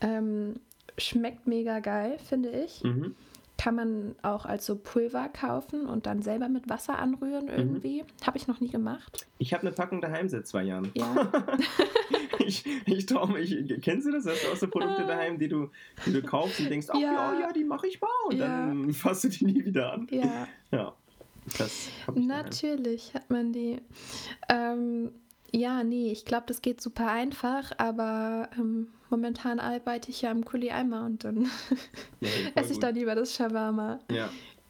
[0.00, 0.60] Ähm,
[0.96, 2.82] schmeckt mega geil, finde ich.
[2.84, 3.14] Mhm.
[3.56, 7.50] Kann man auch als so Pulver kaufen und dann selber mit Wasser anrühren Mhm.
[7.50, 8.04] irgendwie.
[8.24, 9.26] Habe ich noch nie gemacht.
[9.38, 10.92] Ich habe eine Packung daheim seit zwei Jahren.
[10.94, 11.04] Ja.
[12.48, 13.56] ich ich traue mich.
[13.82, 14.26] Kennst du das?
[14.26, 15.70] Hast du auch so Produkte daheim, die du,
[16.06, 17.40] die du kaufst und denkst, ach ja, Ja.
[17.40, 18.08] ja, die mache ich mal.
[18.28, 20.08] Und dann fasst du die nie wieder an.
[20.10, 20.94] ja, Ja.
[21.58, 22.44] Das habe ich daheim.
[22.44, 23.78] natürlich hat man die.
[24.50, 25.10] Ähm,
[25.50, 30.44] ja, nee, ich glaube, das geht super einfach, aber ähm, momentan arbeite ich ja im
[30.44, 31.44] Kuli Eimer und dann
[32.20, 32.82] Ja, esse ich gut.
[32.82, 33.98] dann lieber das Shawarma.
[34.12, 34.28] Ja,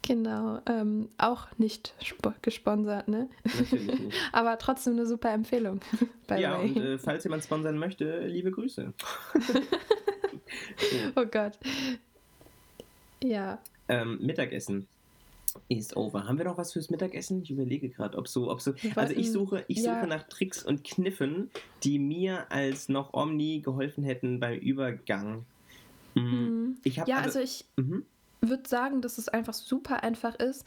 [0.09, 3.29] Genau, ähm, auch nicht spo- gesponsert, ne?
[3.45, 4.17] natürlich nicht.
[4.33, 5.81] Aber trotzdem eine super Empfehlung.
[6.31, 6.69] Ja, way.
[6.71, 8.93] und äh, falls jemand sponsern möchte, liebe Grüße.
[11.15, 11.59] Oh Gott.
[13.23, 13.59] Ja.
[13.89, 14.87] Ähm, Mittagessen
[15.69, 16.27] ist over.
[16.27, 17.43] Haben wir noch was fürs Mittagessen?
[17.43, 18.73] Ich überlege gerade, ob so, ob so.
[18.95, 19.95] Also ich suche, ich ja.
[19.95, 21.51] suche nach Tricks und Kniffen,
[21.83, 25.45] die mir als noch Omni geholfen hätten beim Übergang.
[26.15, 26.23] Mhm.
[26.23, 26.77] Mhm.
[26.85, 28.07] Ich habe Ja, also ich mhm.
[28.41, 30.65] Würde sagen, dass es einfach super einfach ist.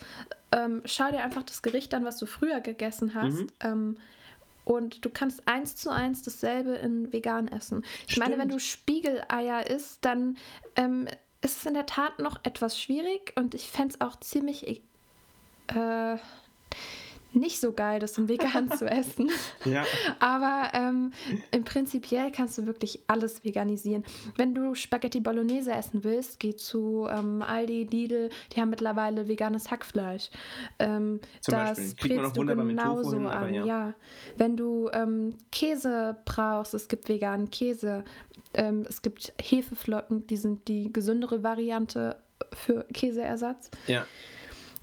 [0.52, 3.40] Ähm, schau dir einfach das Gericht an, was du früher gegessen hast.
[3.40, 3.48] Mhm.
[3.62, 3.98] Ähm,
[4.64, 7.84] und du kannst eins zu eins dasselbe in vegan essen.
[8.08, 8.54] Ich meine, wenn Stimmt.
[8.54, 10.38] du Spiegeleier isst, dann
[10.76, 11.08] ähm,
[11.42, 14.68] ist es in der Tat noch etwas schwierig und ich fände es auch ziemlich
[15.68, 16.18] äh,
[17.34, 19.30] nicht so geil, das in vegan zu essen.
[19.65, 19.84] Ja,
[20.20, 21.12] Aber ähm,
[21.52, 24.04] im Prinzipiell kannst du wirklich alles veganisieren.
[24.38, 29.72] Wenn du Spaghetti Bolognese essen willst, geh zu ähm, Aldi, Lidl, die haben mittlerweile veganes
[29.72, 30.30] Hackfleisch.
[30.80, 31.96] Ähm, Zum das Beispiel.
[31.96, 33.54] Kriegt man brätst auch du wunderbar mit Tofu genauso hin, an.
[33.54, 33.65] ja.
[33.65, 33.94] Ja.
[34.38, 38.04] Wenn du ähm, Käse brauchst, es gibt veganen Käse.
[38.54, 42.17] Ähm, es gibt Hefeflocken, die sind die gesündere Variante
[42.54, 43.70] für Käseersatz.
[43.88, 44.06] ja.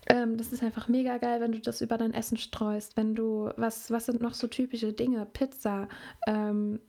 [0.09, 2.97] Ähm, das ist einfach mega geil, wenn du das über dein Essen streust.
[2.97, 5.27] Wenn du, was, was sind noch so typische Dinge?
[5.27, 5.89] Pizza.
[6.27, 6.81] Ähm,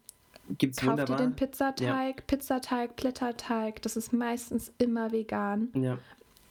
[0.58, 1.17] Gibt's kauf wunderbar.
[1.17, 3.82] dir den Pizzateig, Pizzateig, Blätterteig.
[3.82, 5.69] Das ist meistens immer vegan.
[5.75, 5.97] Ja,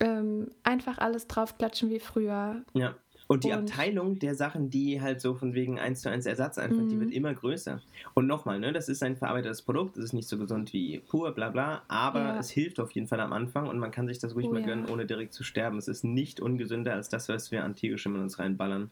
[0.00, 2.62] Ähm, einfach alles draufklatschen wie früher.
[2.74, 2.94] ja.
[3.28, 6.56] Und die Und- Abteilung der Sachen, die halt so von wegen 1 zu 1 Ersatz
[6.58, 7.00] einfach, die Mhm.
[7.00, 7.80] wird immer größer.
[8.14, 11.30] Und nochmal, ne, das ist ein verarbeitetes Produkt, das ist nicht so gesund wie pur,
[11.32, 12.38] bla bla, aber Ja.
[12.38, 14.60] es hilft auf jeden Fall am Anfang und man kann sich das ruhig Oh mal
[14.62, 14.66] ja.
[14.66, 15.76] gönnen, ohne direkt zu sterben.
[15.76, 18.90] Es ist nicht ungesünder als das, was wir an Tiergeschirr in uns reinballern.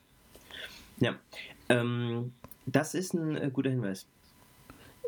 [1.00, 1.14] Ja,
[1.70, 2.32] ähm,
[2.66, 4.06] das ist ein äh, guter Hinweis.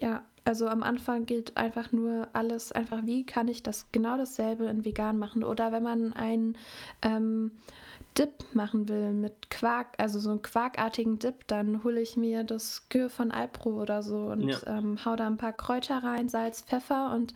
[0.00, 4.66] Ja, also am Anfang gilt einfach nur alles, einfach wie kann ich das genau dasselbe
[4.66, 5.44] in vegan machen.
[5.44, 6.56] Oder wenn man einen
[7.02, 7.50] ähm,
[8.18, 12.88] Dip machen will mit Quark, also so einen quarkartigen Dip, dann hole ich mir das
[12.88, 14.58] Kür von Alpro oder so und Ja.
[14.66, 17.32] ähm, hau da ein paar Kräuter rein, Salz, Pfeffer und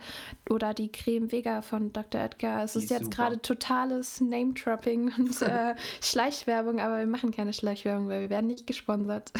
[0.49, 2.21] oder die Creme Vega von Dr.
[2.21, 2.63] Edgar.
[2.63, 8.09] Es Die ist jetzt gerade totales Name-Dropping und äh, Schleichwerbung, aber wir machen keine Schleichwerbung,
[8.09, 9.31] weil wir werden nicht gesponsert.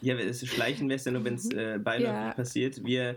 [0.00, 2.32] Ja, es schleichen wäre es ja nur, wenn es äh, beiläufig Ja.
[2.34, 2.84] passiert.
[2.84, 3.16] Wir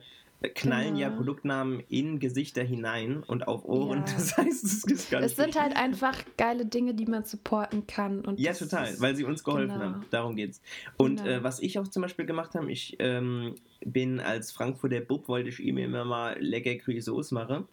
[0.56, 1.18] knallen ja Genau.
[1.20, 4.00] Produktnamen in Gesichter hinein und auf Ohren.
[4.00, 4.14] Ja.
[4.14, 8.22] Das heißt, es ist ganz Es sind halt einfach geile Dinge, die man supporten kann.
[8.22, 9.86] Und Ja, total, ist- weil sie uns geholfen genau.
[9.94, 10.06] haben.
[10.12, 10.62] Darum geht's.
[10.98, 11.30] Und Genau.
[11.38, 15.50] äh, was ich auch zum Beispiel gemacht habe, ich ähm, bin als Frankfurter Bub, wollte
[15.50, 17.68] ich ihm immer mal lecker Soße machen.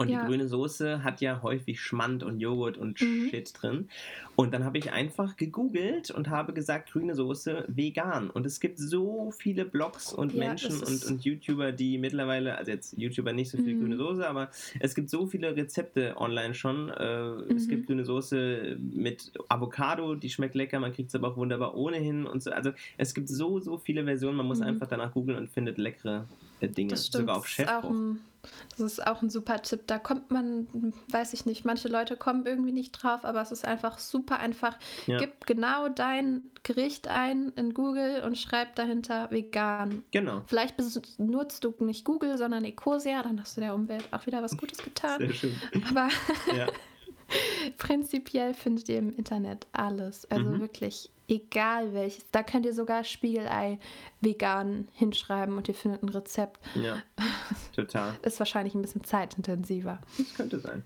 [0.00, 0.20] Und Ja.
[0.22, 3.28] die grüne Soße hat ja häufig Schmand und Joghurt und Mhm.
[3.28, 3.88] Shit drin.
[4.36, 8.30] Und dann habe ich einfach gegoogelt und habe gesagt, grüne Soße vegan.
[8.30, 12.70] Und es gibt so viele Blogs und Ja, Menschen und, und YouTuber, die mittlerweile, also
[12.70, 13.78] jetzt YouTuber nicht so viel Mhm.
[13.78, 16.90] grüne Soße, aber es gibt so viele Rezepte online schon.
[16.90, 17.18] Äh,
[17.56, 17.68] Es Mhm.
[17.68, 22.26] gibt grüne Soße mit Avocado, die schmeckt lecker, man kriegt es aber auch wunderbar ohnehin
[22.26, 22.50] und so.
[22.52, 24.66] Also es gibt so, so viele Versionen, man muss Mhm.
[24.68, 26.30] einfach danach googeln und findet leckere
[26.60, 26.90] äh, Dinge.
[26.94, 27.06] Das.
[27.10, 28.27] Sogar auf ist auch ein,
[28.70, 29.82] das ist auch ein super Tipp.
[29.86, 33.64] Da kommt man, weiß ich nicht, manche Leute kommen irgendwie nicht drauf, aber es ist
[33.64, 34.76] einfach super einfach.
[35.06, 35.18] Ja.
[35.18, 40.04] Gib genau dein Gericht ein in Google und schreib dahinter vegan.
[40.10, 40.42] Genau.
[40.46, 44.56] Vielleicht benutzt du nicht Google, sondern Ecosia, dann hast du der Umwelt auch wieder was
[44.56, 45.18] Gutes getan.
[45.18, 45.54] Sehr schön.
[45.90, 46.08] Aber
[46.56, 46.66] Ja.
[47.78, 50.30] Prinzipiell findet ihr im Internet alles.
[50.30, 50.60] Also Mhm.
[50.60, 52.24] wirklich egal welches.
[52.30, 53.78] Da könnt ihr sogar Spiegelei
[54.22, 56.58] vegan hinschreiben und ihr findet ein Rezept.
[56.74, 57.02] ja,
[57.86, 58.14] total.
[58.22, 59.98] Ist wahrscheinlich ein bisschen zeitintensiver.
[60.16, 60.84] Das könnte sein.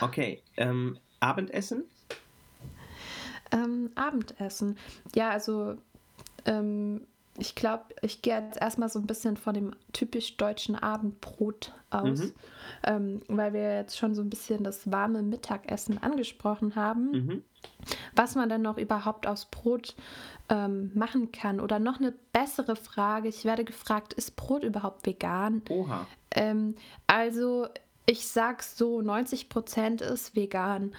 [0.00, 1.84] Okay, ähm, Abendessen?
[3.52, 4.76] Ähm, Abendessen.
[5.14, 5.76] Ja, also
[6.44, 7.06] ähm,
[7.38, 12.20] ich glaube, ich gehe jetzt erstmal so ein bisschen von dem typisch deutschen Abendbrot aus,
[12.20, 12.32] Mhm.
[12.84, 17.10] ähm, weil wir jetzt schon so ein bisschen das warme Mittagessen angesprochen haben.
[17.10, 17.42] Mhm.
[18.14, 19.94] Was man dann noch überhaupt aus Brot
[20.48, 21.60] ähm, machen kann.
[21.60, 25.62] Oder noch eine bessere Frage, ich werde gefragt, ist Brot überhaupt vegan?
[25.68, 26.06] Oha.
[26.30, 26.76] Ähm,
[27.06, 27.68] also
[28.06, 30.94] ich sag so, 90 Prozent ist vegan,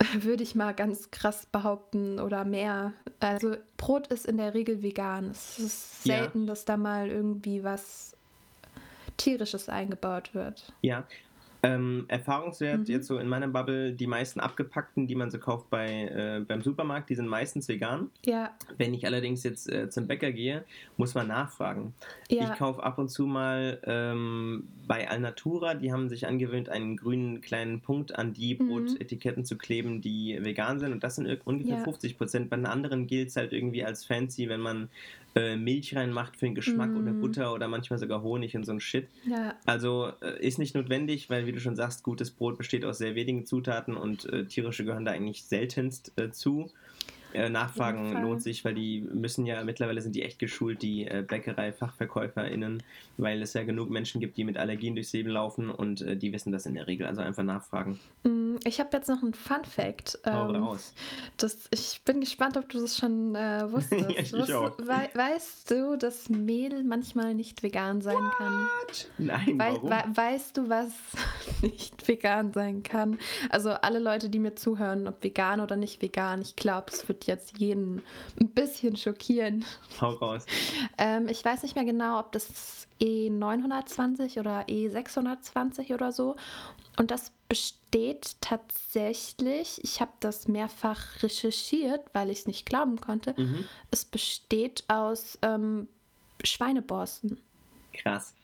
[0.14, 2.92] würde ich mal ganz krass behaupten oder mehr.
[3.20, 5.30] Also Brot ist in der Regel vegan.
[5.30, 6.16] Es ist Ja.
[6.18, 8.16] selten, dass da mal irgendwie was
[9.16, 10.72] tierisches eingebaut wird.
[10.80, 11.04] Ja.
[11.62, 12.84] Ähm, Erfahrungswert Mhm.
[12.86, 16.62] jetzt so in meiner Bubble, die meisten abgepackten, die man so kauft bei, äh, beim
[16.62, 18.10] Supermarkt, die sind meistens vegan.
[18.24, 20.64] Ja, Wenn ich allerdings jetzt äh, zum Bäcker gehe,
[20.96, 21.92] muss man nachfragen.
[22.30, 22.52] ja.
[22.52, 27.40] Ich kaufe ab und zu mal ähm, bei Alnatura, die haben sich angewöhnt, einen grünen
[27.42, 28.66] kleinen Punkt an die Mhm.
[28.68, 30.92] Brotetiketten zu kleben, die vegan sind.
[30.92, 31.84] Und das sind ungefähr Ja.
[31.84, 32.48] 50 Prozent.
[32.50, 34.88] Bei den anderen gilt es halt irgendwie als fancy, wenn man
[35.34, 37.20] äh, Milch reinmacht für den Geschmack oder Mhm.
[37.20, 39.08] Butter oder manchmal sogar Honig und so ein Shit.
[39.26, 39.54] ja.
[39.66, 43.14] Also äh, ist nicht notwendig, weil wie du schon sagst, gutes Brot besteht aus sehr
[43.14, 46.70] wenigen Zutaten und äh, tierische gehören da eigentlich seltenst äh, zu.
[47.32, 51.22] Äh, Nachfragen lohnt sich, weil die müssen ja, mittlerweile sind die echt geschult, die äh,
[51.26, 52.82] Bäckerei-FachverkäuferInnen,
[53.18, 56.32] weil es ja genug Menschen gibt, die mit Allergien durchs Leben laufen und äh, die
[56.32, 57.06] wissen das in der Regel.
[57.06, 57.98] Also einfach nachfragen.
[58.24, 60.18] Mm, Ich habe jetzt noch einen Fun Fact.
[60.26, 60.94] Hau ähm, raus.
[61.36, 63.90] Das, ich bin gespannt, ob du das schon äh, wusstest.
[64.10, 64.72] Ja, ich Wusst- auch.
[64.78, 68.66] Wei weißt du, dass Mehl manchmal nicht vegan sein kann?
[69.18, 69.90] Nein, Wei warum?
[69.90, 70.88] wei weißt du, was
[71.62, 73.18] nicht vegan sein kann?
[73.50, 77.19] Also alle Leute, die mir zuhören, ob vegan oder nicht vegan, ich glaube, es wird
[77.24, 78.02] jetzt jeden
[78.40, 79.64] ein bisschen schockieren.
[80.00, 80.46] Hau raus.
[80.98, 86.36] Ähm, ich weiß nicht mehr genau, ob das E920 oder E620 oder so.
[86.96, 93.34] Und das besteht tatsächlich, ich habe das mehrfach recherchiert, weil ich es nicht glauben konnte.
[93.36, 93.64] Mhm.
[93.90, 95.88] Es besteht aus ähm,
[96.44, 97.40] Schweineborsten.
[97.92, 98.34] Krass.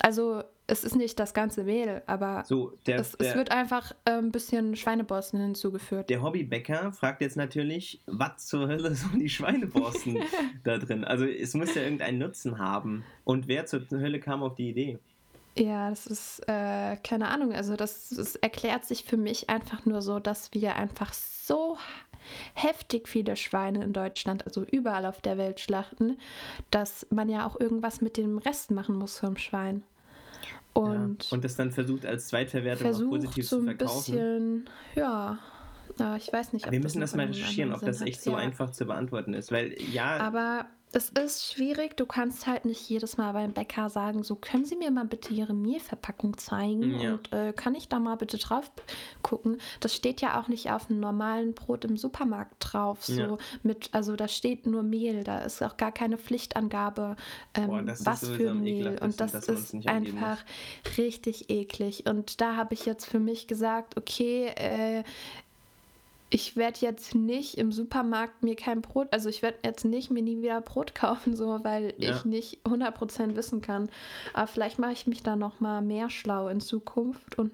[0.00, 3.92] Also es ist nicht das ganze Mehl, aber So, der, es, der, es wird einfach
[4.04, 6.10] ein bisschen Schweineborsten hinzugeführt.
[6.10, 10.18] Der Hobbybäcker fragt jetzt natürlich, was zur Hölle sollen die Schweineborsten
[10.64, 11.04] da drin?
[11.04, 13.04] Also es muss ja irgendeinen Nutzen haben.
[13.24, 14.98] Und wer zur Hölle kam auf die Idee?
[15.56, 20.02] Ja, das ist, äh, keine Ahnung, also das, das erklärt sich für mich einfach nur
[20.02, 21.78] so, dass wir einfach so
[22.54, 26.18] heftig viele Schweine in Deutschland, also überall auf der Welt schlachten,
[26.70, 29.82] dass man ja auch irgendwas mit dem Rest machen muss vom Schwein.
[30.72, 31.34] Und, ja.
[31.34, 34.12] und das dann versucht als Zweitverwertung versucht positiv so zu verkaufen.
[34.14, 35.38] bisschen, ja,
[35.98, 36.70] na, ich weiß nicht.
[36.70, 38.24] Wir müssen das mal recherchieren, ob das echt hat.
[38.24, 38.36] so ja.
[38.38, 39.50] einfach zu beantworten ist.
[39.50, 44.22] Weil ja, Aber es ist schwierig, du kannst halt nicht jedes Mal beim Bäcker sagen,
[44.22, 47.12] so können Sie mir mal bitte Ihre Mehlverpackung zeigen Ja.
[47.14, 48.70] und äh, kann ich da mal bitte drauf
[49.22, 49.58] gucken.
[49.80, 53.04] Das steht ja auch nicht auf einem normalen Brot im Supermarkt drauf.
[53.04, 53.36] So Ja.
[53.62, 57.16] mit, also da steht nur Mehl, da ist auch gar keine Pflichtangabe,
[57.54, 58.98] ähm, Boah, was für Mehl.
[59.00, 60.38] Und das ist einfach
[60.96, 62.06] richtig eklig.
[62.06, 65.04] Und da habe ich jetzt für mich gesagt, okay, äh,
[66.30, 70.22] ich werde jetzt nicht im Supermarkt mir kein Brot, also ich werde jetzt nicht mir
[70.22, 72.10] nie wieder Brot kaufen, so, weil Ja.
[72.10, 73.88] ich nicht 100% wissen kann.
[74.34, 77.52] Aber vielleicht mache ich mich da noch mal mehr schlau in Zukunft und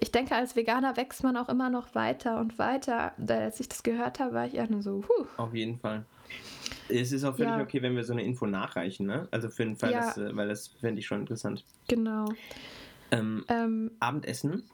[0.00, 3.12] ich denke, als Veganer wächst man auch immer noch weiter und weiter.
[3.18, 5.26] Da, als ich das gehört habe, war ich eher nur so, huh.
[5.36, 6.04] auf jeden Fall.
[6.88, 7.62] Es ist auch völlig Ja.
[7.62, 9.28] okay, wenn wir so eine Info nachreichen, ne?
[9.30, 10.00] Also für den Fall, Ja.
[10.06, 11.64] dass, äh, weil das fände ich schon interessant.
[11.88, 12.24] Genau.
[13.12, 14.64] Ähm, Ähm, Abendessen?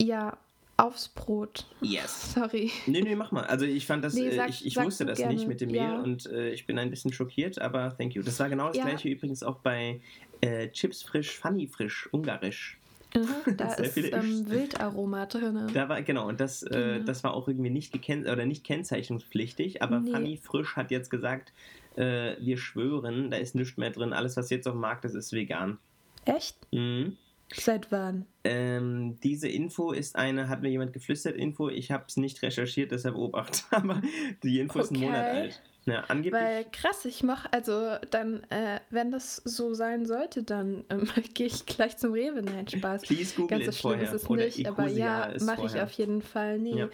[0.00, 0.38] ja,
[0.80, 1.66] aufs Brot.
[1.80, 2.32] Yes.
[2.34, 2.70] Sorry.
[2.86, 3.44] Nee, nee, mach mal.
[3.44, 5.34] Also ich fand das, Nee, äh, sag- ich, ich wusste das gerne.
[5.34, 6.00] nicht mit dem Mehl Ja.
[6.00, 8.22] und äh, ich bin ein bisschen schockiert, aber thank you.
[8.22, 8.84] Das war genau das Ja.
[8.84, 10.00] gleiche übrigens auch bei
[10.40, 12.78] äh, Chips frisch, Funny frisch, ungarisch.
[13.14, 14.48] Mhm, da ist ähm.
[14.48, 15.68] Wildaroma drin.
[15.74, 17.04] Da war, genau, und das, äh, Genau.
[17.04, 20.12] das war auch irgendwie nicht gekennz oder nicht kennzeichnungspflichtig, aber Nee.
[20.12, 21.52] Funny Frisch hat jetzt gesagt,
[21.96, 25.14] äh, wir schwören, da ist nichts mehr drin, alles was jetzt auf dem Markt ist,
[25.14, 25.78] ist vegan.
[26.24, 26.56] Echt?
[26.72, 27.16] Mhm.
[27.54, 28.26] Seit wann?
[28.44, 32.92] Ähm, diese Info ist eine, hat mir jemand geflüstert, Info, ich habe es nicht recherchiert,
[32.92, 34.00] deshalb Obacht, aber
[34.42, 35.40] die Info ist einen Monat Okay.
[35.40, 35.62] alt.
[35.86, 36.40] Ja, angeblich.
[36.40, 41.46] Weil krass, ich mach, also dann, äh, wenn das so sein sollte, dann ähm, gehe
[41.46, 42.42] ich gleich zum Rewe.
[42.42, 43.02] Nein, Spaß.
[43.02, 44.14] Please google Ganz so schlimm vorher.
[44.14, 46.58] ist es Oder nicht, aber Ecosia ja, ist mache ich auf jeden Fall.
[46.58, 46.78] Nee.
[46.78, 46.88] Ja.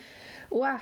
[0.50, 0.80] Wow.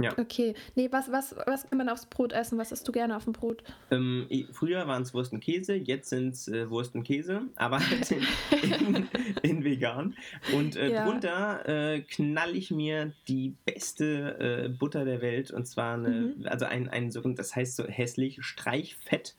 [0.00, 0.12] Ja.
[0.18, 0.54] Okay.
[0.74, 2.58] Nee, was, was, was kann man aufs Brot essen?
[2.58, 3.62] Was isst du gerne auf dem Brot?
[3.90, 7.78] Ähm, früher waren es Wurst und Käse, jetzt sind es äh, Wurst und Käse, aber
[7.90, 9.08] halt in, in,
[9.42, 10.14] in vegan.
[10.52, 11.04] Und äh, Ja.
[11.08, 16.46] drunter äh, knall ich mir die beste äh, Butter der Welt und zwar eine, Mhm.
[16.46, 19.34] also ein, ein sogenanntes, das heißt so hässlich, Streichfett,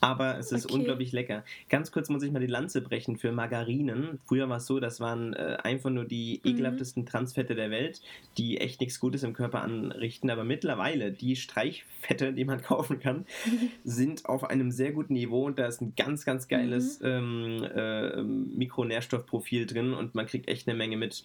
[0.00, 0.74] aber es ist Okay.
[0.74, 1.44] unglaublich lecker.
[1.68, 4.18] Ganz kurz muss ich mal die Lanze brechen für Margarinen.
[4.26, 6.50] Früher war es so, das waren äh, einfach nur die Mhm.
[6.50, 8.00] ekelhaftesten Transfette der Welt,
[8.38, 9.62] die echt nichts Gutes im Körper
[10.00, 13.26] anrichten, aber mittlerweile die Streichfette, die man kaufen kann,
[13.84, 18.22] sind auf einem sehr guten Niveau und da ist ein ganz, ganz geiles ähm, äh,
[18.22, 21.24] Mikronährstoffprofil drin und man kriegt echt eine Menge mit.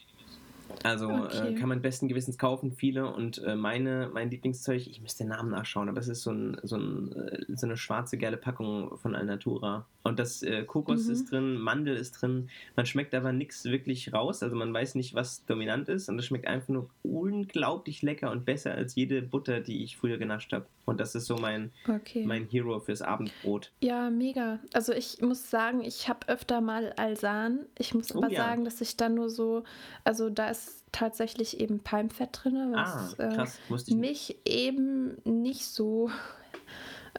[0.83, 1.51] Also Okay.
[1.51, 5.29] äh, kann man besten Gewissens kaufen, viele und äh, meine, mein Lieblingszeug, ich müsste den
[5.29, 8.97] Namen nachschauen, aber es ist so, ein, so, ein, äh, so eine schwarze geile Packung
[8.97, 9.85] von Alnatura.
[10.07, 11.11] Und das äh, Kokos Mhm.
[11.11, 15.15] ist drin, Mandel ist drin, man schmeckt aber nichts wirklich raus, also man weiß nicht,
[15.15, 19.61] was dominant ist und es schmeckt einfach nur unglaublich lecker und besser als jede Butter,
[19.61, 20.67] die ich früher genascht habe.
[20.85, 22.23] Und das ist so mein, Okay.
[22.23, 23.71] mein Hero fürs Abendbrot.
[23.81, 24.59] Ja, mega.
[24.73, 27.65] Also ich muss sagen, ich habe öfter mal Alsan.
[27.79, 28.43] Ich muss Oh aber ja.
[28.45, 29.63] sagen, dass ich dann nur so,
[30.03, 33.91] also da ist tatsächlich eben Palmfett drin, Ah, was äh, krass, nicht.
[33.97, 36.11] mich eben nicht so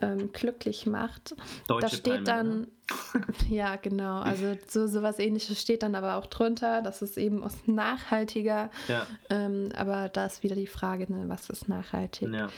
[0.01, 1.35] ähm, glücklich macht.
[1.67, 2.67] Deutsche da steht Palme, dann,
[3.49, 7.55] ja genau, also so sowas ähnliches steht dann aber auch drunter, das ist eben aus
[7.67, 12.33] nachhaltiger, Ja, ähm, aber da ist wieder die Frage, ne, was ist nachhaltig?
[12.33, 12.49] ja.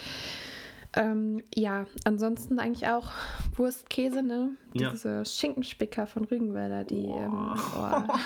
[0.98, 3.12] Ähm, ja, ansonsten eigentlich auch
[3.54, 4.50] Wurst, Käse, ne?
[4.74, 4.90] Ja.
[4.90, 7.04] Diese Schinkenspicker von Rügenwälder, die.
[7.04, 8.04] Ähm, boah.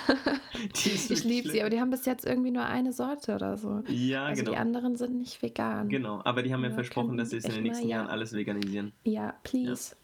[0.83, 3.83] Die ich liebe sie, aber die haben bis jetzt irgendwie nur eine Sorte oder so.
[3.87, 4.51] Ja, also genau.
[4.51, 5.89] die anderen sind nicht vegan.
[5.89, 7.97] Genau, aber die haben mir Ja, versprochen, dass sie es in den nächsten mal, ja.
[7.97, 8.91] Jahren alles veganisieren.
[9.03, 9.95] Ja, please.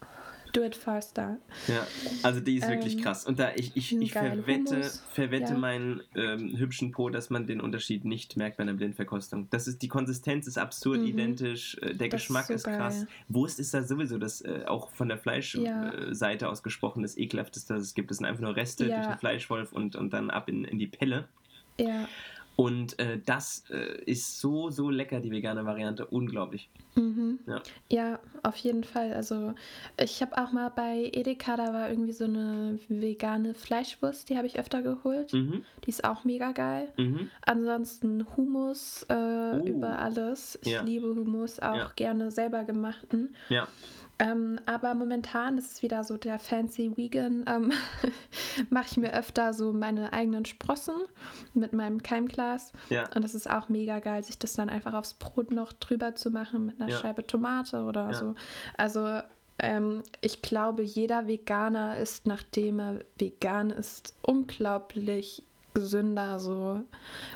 [0.54, 1.38] Do it faster.
[1.68, 1.86] Ja,
[2.24, 3.26] also die ist wirklich Ähm, krass.
[3.26, 4.82] Und da ich, ich, ich verwette,
[5.14, 5.58] verwette ja.
[5.60, 9.48] meinen ähm, hübschen Po, dass man den Unterschied nicht merkt bei einer Blindverkostung.
[9.52, 11.08] Das ist, die Konsistenz ist absurd Mhm.
[11.08, 13.06] identisch, äh, der Das ist Geschmack so ist krass.
[13.28, 16.48] Wurst ist da sowieso das äh, auch von der Fleischseite Ja.
[16.48, 18.10] äh, aus gesprochen das ekelhafteste, das es gibt.
[18.10, 18.96] Das sind einfach nur Reste Ja.
[18.98, 21.28] durch den Fleischwolf und, und dann ab in, in die Pelle.
[21.80, 22.08] Ja.
[22.60, 26.06] Und äh, das äh, ist so, so lecker, die vegane Variante.
[26.06, 26.70] Unglaublich.
[26.96, 27.40] Mhm.
[27.48, 27.62] Ja.
[27.90, 29.14] Ja, auf jeden Fall.
[29.14, 29.54] Also
[29.98, 34.46] ich habe auch mal bei Edeka, da war irgendwie so eine vegane Fleischwurst, die habe
[34.46, 35.32] ich öfter geholt.
[35.32, 35.64] Mhm.
[35.86, 36.90] Die ist auch mega geil.
[36.98, 37.30] Mhm.
[37.46, 39.64] Ansonsten Hummus äh, Oh.
[39.66, 40.60] über alles.
[40.62, 40.82] Ich Ja.
[40.82, 41.92] liebe Hummus, auch Ja.
[41.96, 43.36] gerne selber gemachten.
[43.48, 43.70] Ja.
[44.20, 47.46] Ähm, aber momentan ist es wieder so der fancy Vegan.
[47.48, 47.72] Ähm,
[48.70, 50.96] Mache ich mir öfter so meine eigenen Sprossen
[51.54, 52.74] mit meinem Keimglas.
[52.90, 53.06] Ja.
[53.16, 56.32] Und das ist auch mega geil, sich das dann einfach aufs Brot noch drüber zu
[56.32, 56.98] machen mit einer Ja.
[56.98, 58.14] Scheibe Tomate oder Ja.
[58.14, 58.36] so.
[58.78, 59.22] Also
[59.60, 65.44] ähm, ich glaube, jeder Veganer ist, nachdem er vegan ist, unglaublich
[65.80, 66.82] gesünder, so,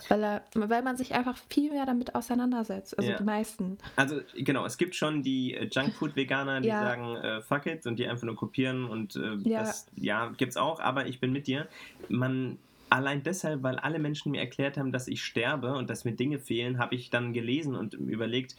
[0.09, 3.17] weil, er, weil man sich einfach viel mehr damit auseinandersetzt, also Ja.
[3.17, 3.77] die meisten.
[3.95, 6.79] Also genau, es gibt schon die äh, Junkfood-Veganer, die Ja.
[6.79, 9.59] sagen, äh, fuck it und die einfach nur kopieren und äh, Ja.
[9.59, 11.67] das, ja, gibt's auch, aber ich bin mit dir.
[12.07, 16.13] Man, allein deshalb, weil alle Menschen mir erklärt haben, dass ich sterbe und dass mir
[16.15, 18.55] Dinge fehlen, habe ich dann gelesen und überlegt,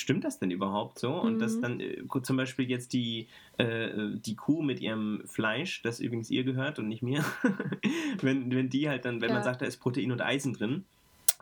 [0.00, 1.12] stimmt das denn überhaupt so?
[1.14, 1.60] Und dass Mhm.
[1.62, 3.28] dann äh, zum Beispiel jetzt die,
[3.58, 7.24] äh, die Kuh mit ihrem Fleisch, das übrigens ihr gehört und nicht mir,
[8.20, 9.44] wenn, wenn die halt dann, wenn man Ja.
[9.44, 10.84] sagt, da ist Protein und Eisen drin,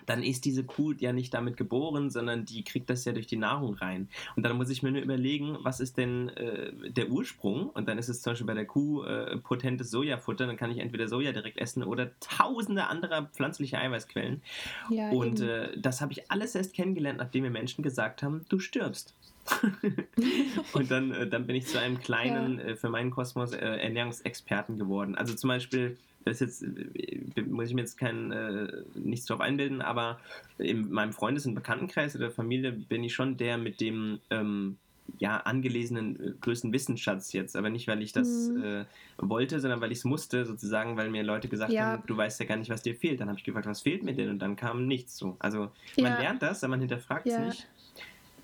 [0.07, 3.37] dann ist diese Kuh ja nicht damit geboren, sondern die kriegt das ja durch die
[3.37, 4.09] Nahrung rein.
[4.37, 7.71] Und dann muss ich mir nur überlegen, was ist denn äh, der Ursprung?
[7.71, 10.79] Und dann ist es zum Beispiel bei der Kuh äh, potentes Sojafutter, dann kann ich
[10.79, 14.43] entweder Soja direkt essen oder tausende anderer pflanzliche Eiweißquellen.
[14.91, 18.59] Ja, Und äh, das habe ich alles erst kennengelernt, nachdem mir Menschen gesagt haben, du
[18.59, 19.15] stirbst.
[20.73, 24.79] und dann, äh, dann bin ich zu einem kleinen, äh, für meinen Kosmos, äh, Ernährungsexperten
[24.79, 25.15] geworden.
[25.17, 29.83] Also zum Beispiel, das jetzt, äh, muss ich mir jetzt kein, äh, nichts drauf einbilden,
[29.83, 30.21] aber
[30.59, 34.79] in meinem Freundes- und Bekanntenkreis oder Familie bin ich schon der mit dem ähm,
[35.19, 37.57] ja, angelesenen äh, größten Wissensschatz jetzt.
[37.57, 38.63] Aber nicht, weil ich das Mhm.
[38.63, 38.85] äh,
[39.19, 41.93] wollte, sondern weil ich es musste, sozusagen, weil mir Leute gesagt Ja.
[41.93, 43.21] haben, du weißt ja gar nicht, was dir fehlt.
[43.21, 44.31] Dann habe ich gefragt, was fehlt mir denn?
[44.31, 45.37] Und dann kam nichts so.
[45.41, 46.19] Also man Ja.
[46.21, 47.47] lernt das, aber man hinterfragt es Ja.
[47.47, 47.67] nicht.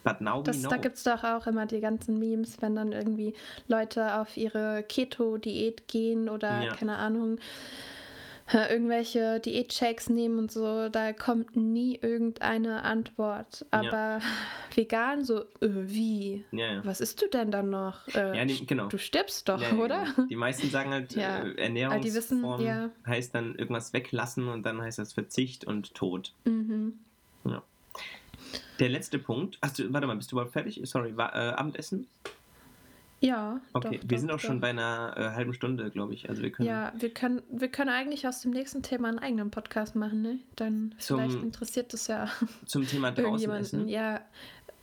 [0.04, 3.34] But now Das, da gibt es doch auch immer die ganzen Memes, wenn dann irgendwie
[3.66, 6.74] Leute auf ihre Keto-Diät gehen oder Ja.
[6.74, 7.38] keine Ahnung,
[8.50, 13.66] äh, irgendwelche Diät-Shakes nehmen und so, da kommt nie irgendeine Antwort.
[13.74, 13.80] Ja.
[13.80, 14.20] Aber
[14.74, 16.44] vegan, so, äh, wie?
[16.52, 16.80] ja, ja.
[16.86, 18.08] Was isst du denn dann noch?
[18.14, 18.86] Äh, Ja, nee, genau.
[18.86, 20.04] Du stirbst doch, Ja, ja, oder?
[20.16, 20.28] genau.
[20.28, 21.40] Die meisten sagen halt, Ja.
[21.40, 22.88] äh, die Ernährungsform wissen, ja.
[23.06, 26.32] heißt dann irgendwas weglassen und dann heißt das Verzicht und Tod.
[26.46, 27.00] Mhm.
[28.80, 30.80] Der letzte Punkt, hast du, warte mal, bist du überhaupt fertig?
[30.84, 32.06] Sorry, war, äh, Abendessen?
[33.20, 33.60] Ja.
[33.72, 34.60] Okay, doch, wir doch, sind auch schon doch.
[34.62, 36.28] bei einer äh, halben Stunde, glaube ich.
[36.28, 39.50] Also wir können Ja, wir können, wir können eigentlich aus dem nächsten Thema einen eigenen
[39.50, 40.38] Podcast machen, ne?
[40.56, 42.28] Dann Zum- vielleicht interessiert das ja
[42.66, 43.88] zum Thema draußen essen.
[43.88, 44.20] Ja,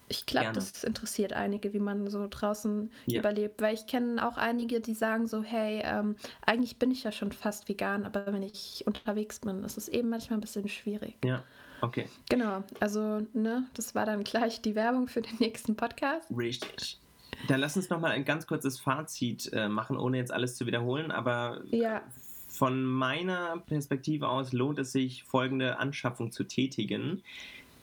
[0.10, 3.19] ich glaube, das interessiert einige, wie man so draußen Ja.
[3.21, 3.62] überlebt.
[3.62, 7.32] Weil ich kenne auch einige, die sagen so, hey, ähm, eigentlich bin ich ja schon
[7.32, 11.15] fast vegan, aber wenn ich unterwegs bin, ist es eben manchmal ein bisschen schwierig.
[11.23, 11.41] Ja,
[11.81, 12.07] okay.
[12.29, 16.29] Genau, also, ne, das war dann gleich die Werbung für den nächsten Podcast.
[16.35, 16.99] Richtig.
[17.47, 21.11] Dann lass uns nochmal ein ganz kurzes Fazit äh, machen, ohne jetzt alles zu wiederholen.
[21.11, 22.01] Aber Ja,
[22.47, 27.21] von meiner Perspektive aus lohnt es sich, folgende Anschaffung zu tätigen.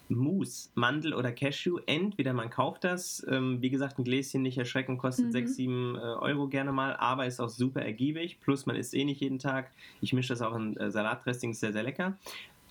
[0.09, 1.79] Mousse, Mandel oder Cashew.
[1.87, 5.33] Entweder man kauft das, ähm, wie gesagt, ein Gläschen nicht erschrecken, kostet Mhm.
[5.33, 8.41] 6, 7 äh, Euro gerne mal, aber ist auch super ergiebig.
[8.41, 9.71] Plus man isst eh nicht jeden Tag.
[10.01, 12.19] Ich mische das auch in äh, Salatdressing, ist sehr, sehr lecker.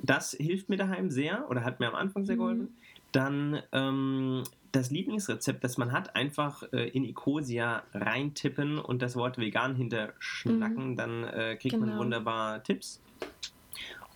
[0.04, 2.40] Das hilft mir daheim sehr oder hat mir am Anfang sehr Mhm.
[2.40, 2.78] geholfen.
[3.12, 9.38] Dann ähm, das Lieblingsrezept, das man hat, einfach äh, in Ecosia reintippen und das Wort
[9.38, 10.96] vegan hinterschnacken.
[10.96, 12.00] Dann äh, kriegt man Genau.
[12.02, 13.02] wunderbar Tipps.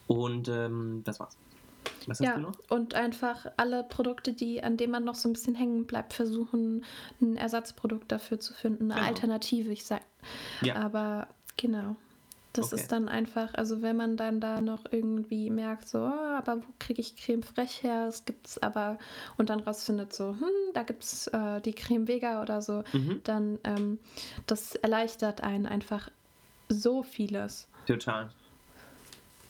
[0.08, 1.38] Und ähm, das war's.
[2.08, 2.54] Was hast ja, du noch?
[2.70, 6.86] und einfach alle Produkte, die, an denen man noch so ein bisschen hängen bleibt, versuchen,
[7.20, 9.08] ein Ersatzprodukt dafür zu finden, eine Genau.
[9.08, 10.02] Alternative, ich sag.
[10.62, 10.76] Ja.
[10.76, 11.96] Aber genau.
[12.56, 12.82] Das Okay.
[12.82, 16.68] ist dann einfach, also wenn man dann da noch irgendwie merkt, so, oh, aber wo
[16.80, 18.08] kriege ich Creme frech her?
[18.08, 18.98] Es gibt's aber,
[19.38, 23.60] und dann rausfindet so, hm, da gibt's äh, die Creme Vega oder so, Mhm, dann
[23.66, 24.00] ähm,
[24.48, 26.10] das erleichtert einen einfach
[26.70, 27.68] so vieles.
[27.86, 28.32] total.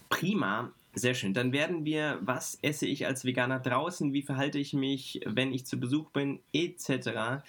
[0.10, 0.72] Prima.
[0.98, 1.34] Sehr schön.
[1.34, 5.66] Dann werden wir, was esse ich als Veganer draußen, wie verhalte ich mich, wenn ich
[5.66, 7.44] zu Besuch bin, etc.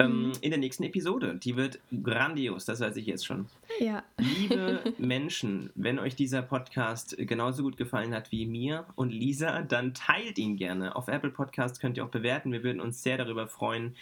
[0.00, 0.32] Ähm, Mhm.
[0.40, 1.36] in der nächsten Episode.
[1.36, 3.46] Die wird grandios, das weiß ich jetzt schon.
[3.78, 4.02] Ja.
[4.18, 9.94] Liebe Menschen, wenn euch dieser Podcast genauso gut gefallen hat wie mir und Lisa, dann
[9.94, 10.96] teilt ihn gerne.
[10.96, 12.50] Auf Apple Podcast könnt ihr auch bewerten.
[12.52, 13.94] Wir würden uns sehr darüber freuen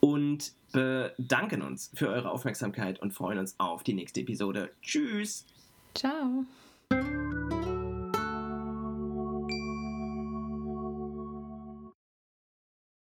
[0.00, 4.70] und bedanken uns für eure Aufmerksamkeit und freuen uns auf die nächste Episode.
[4.82, 5.46] Tschüss!
[5.94, 6.44] Ciao.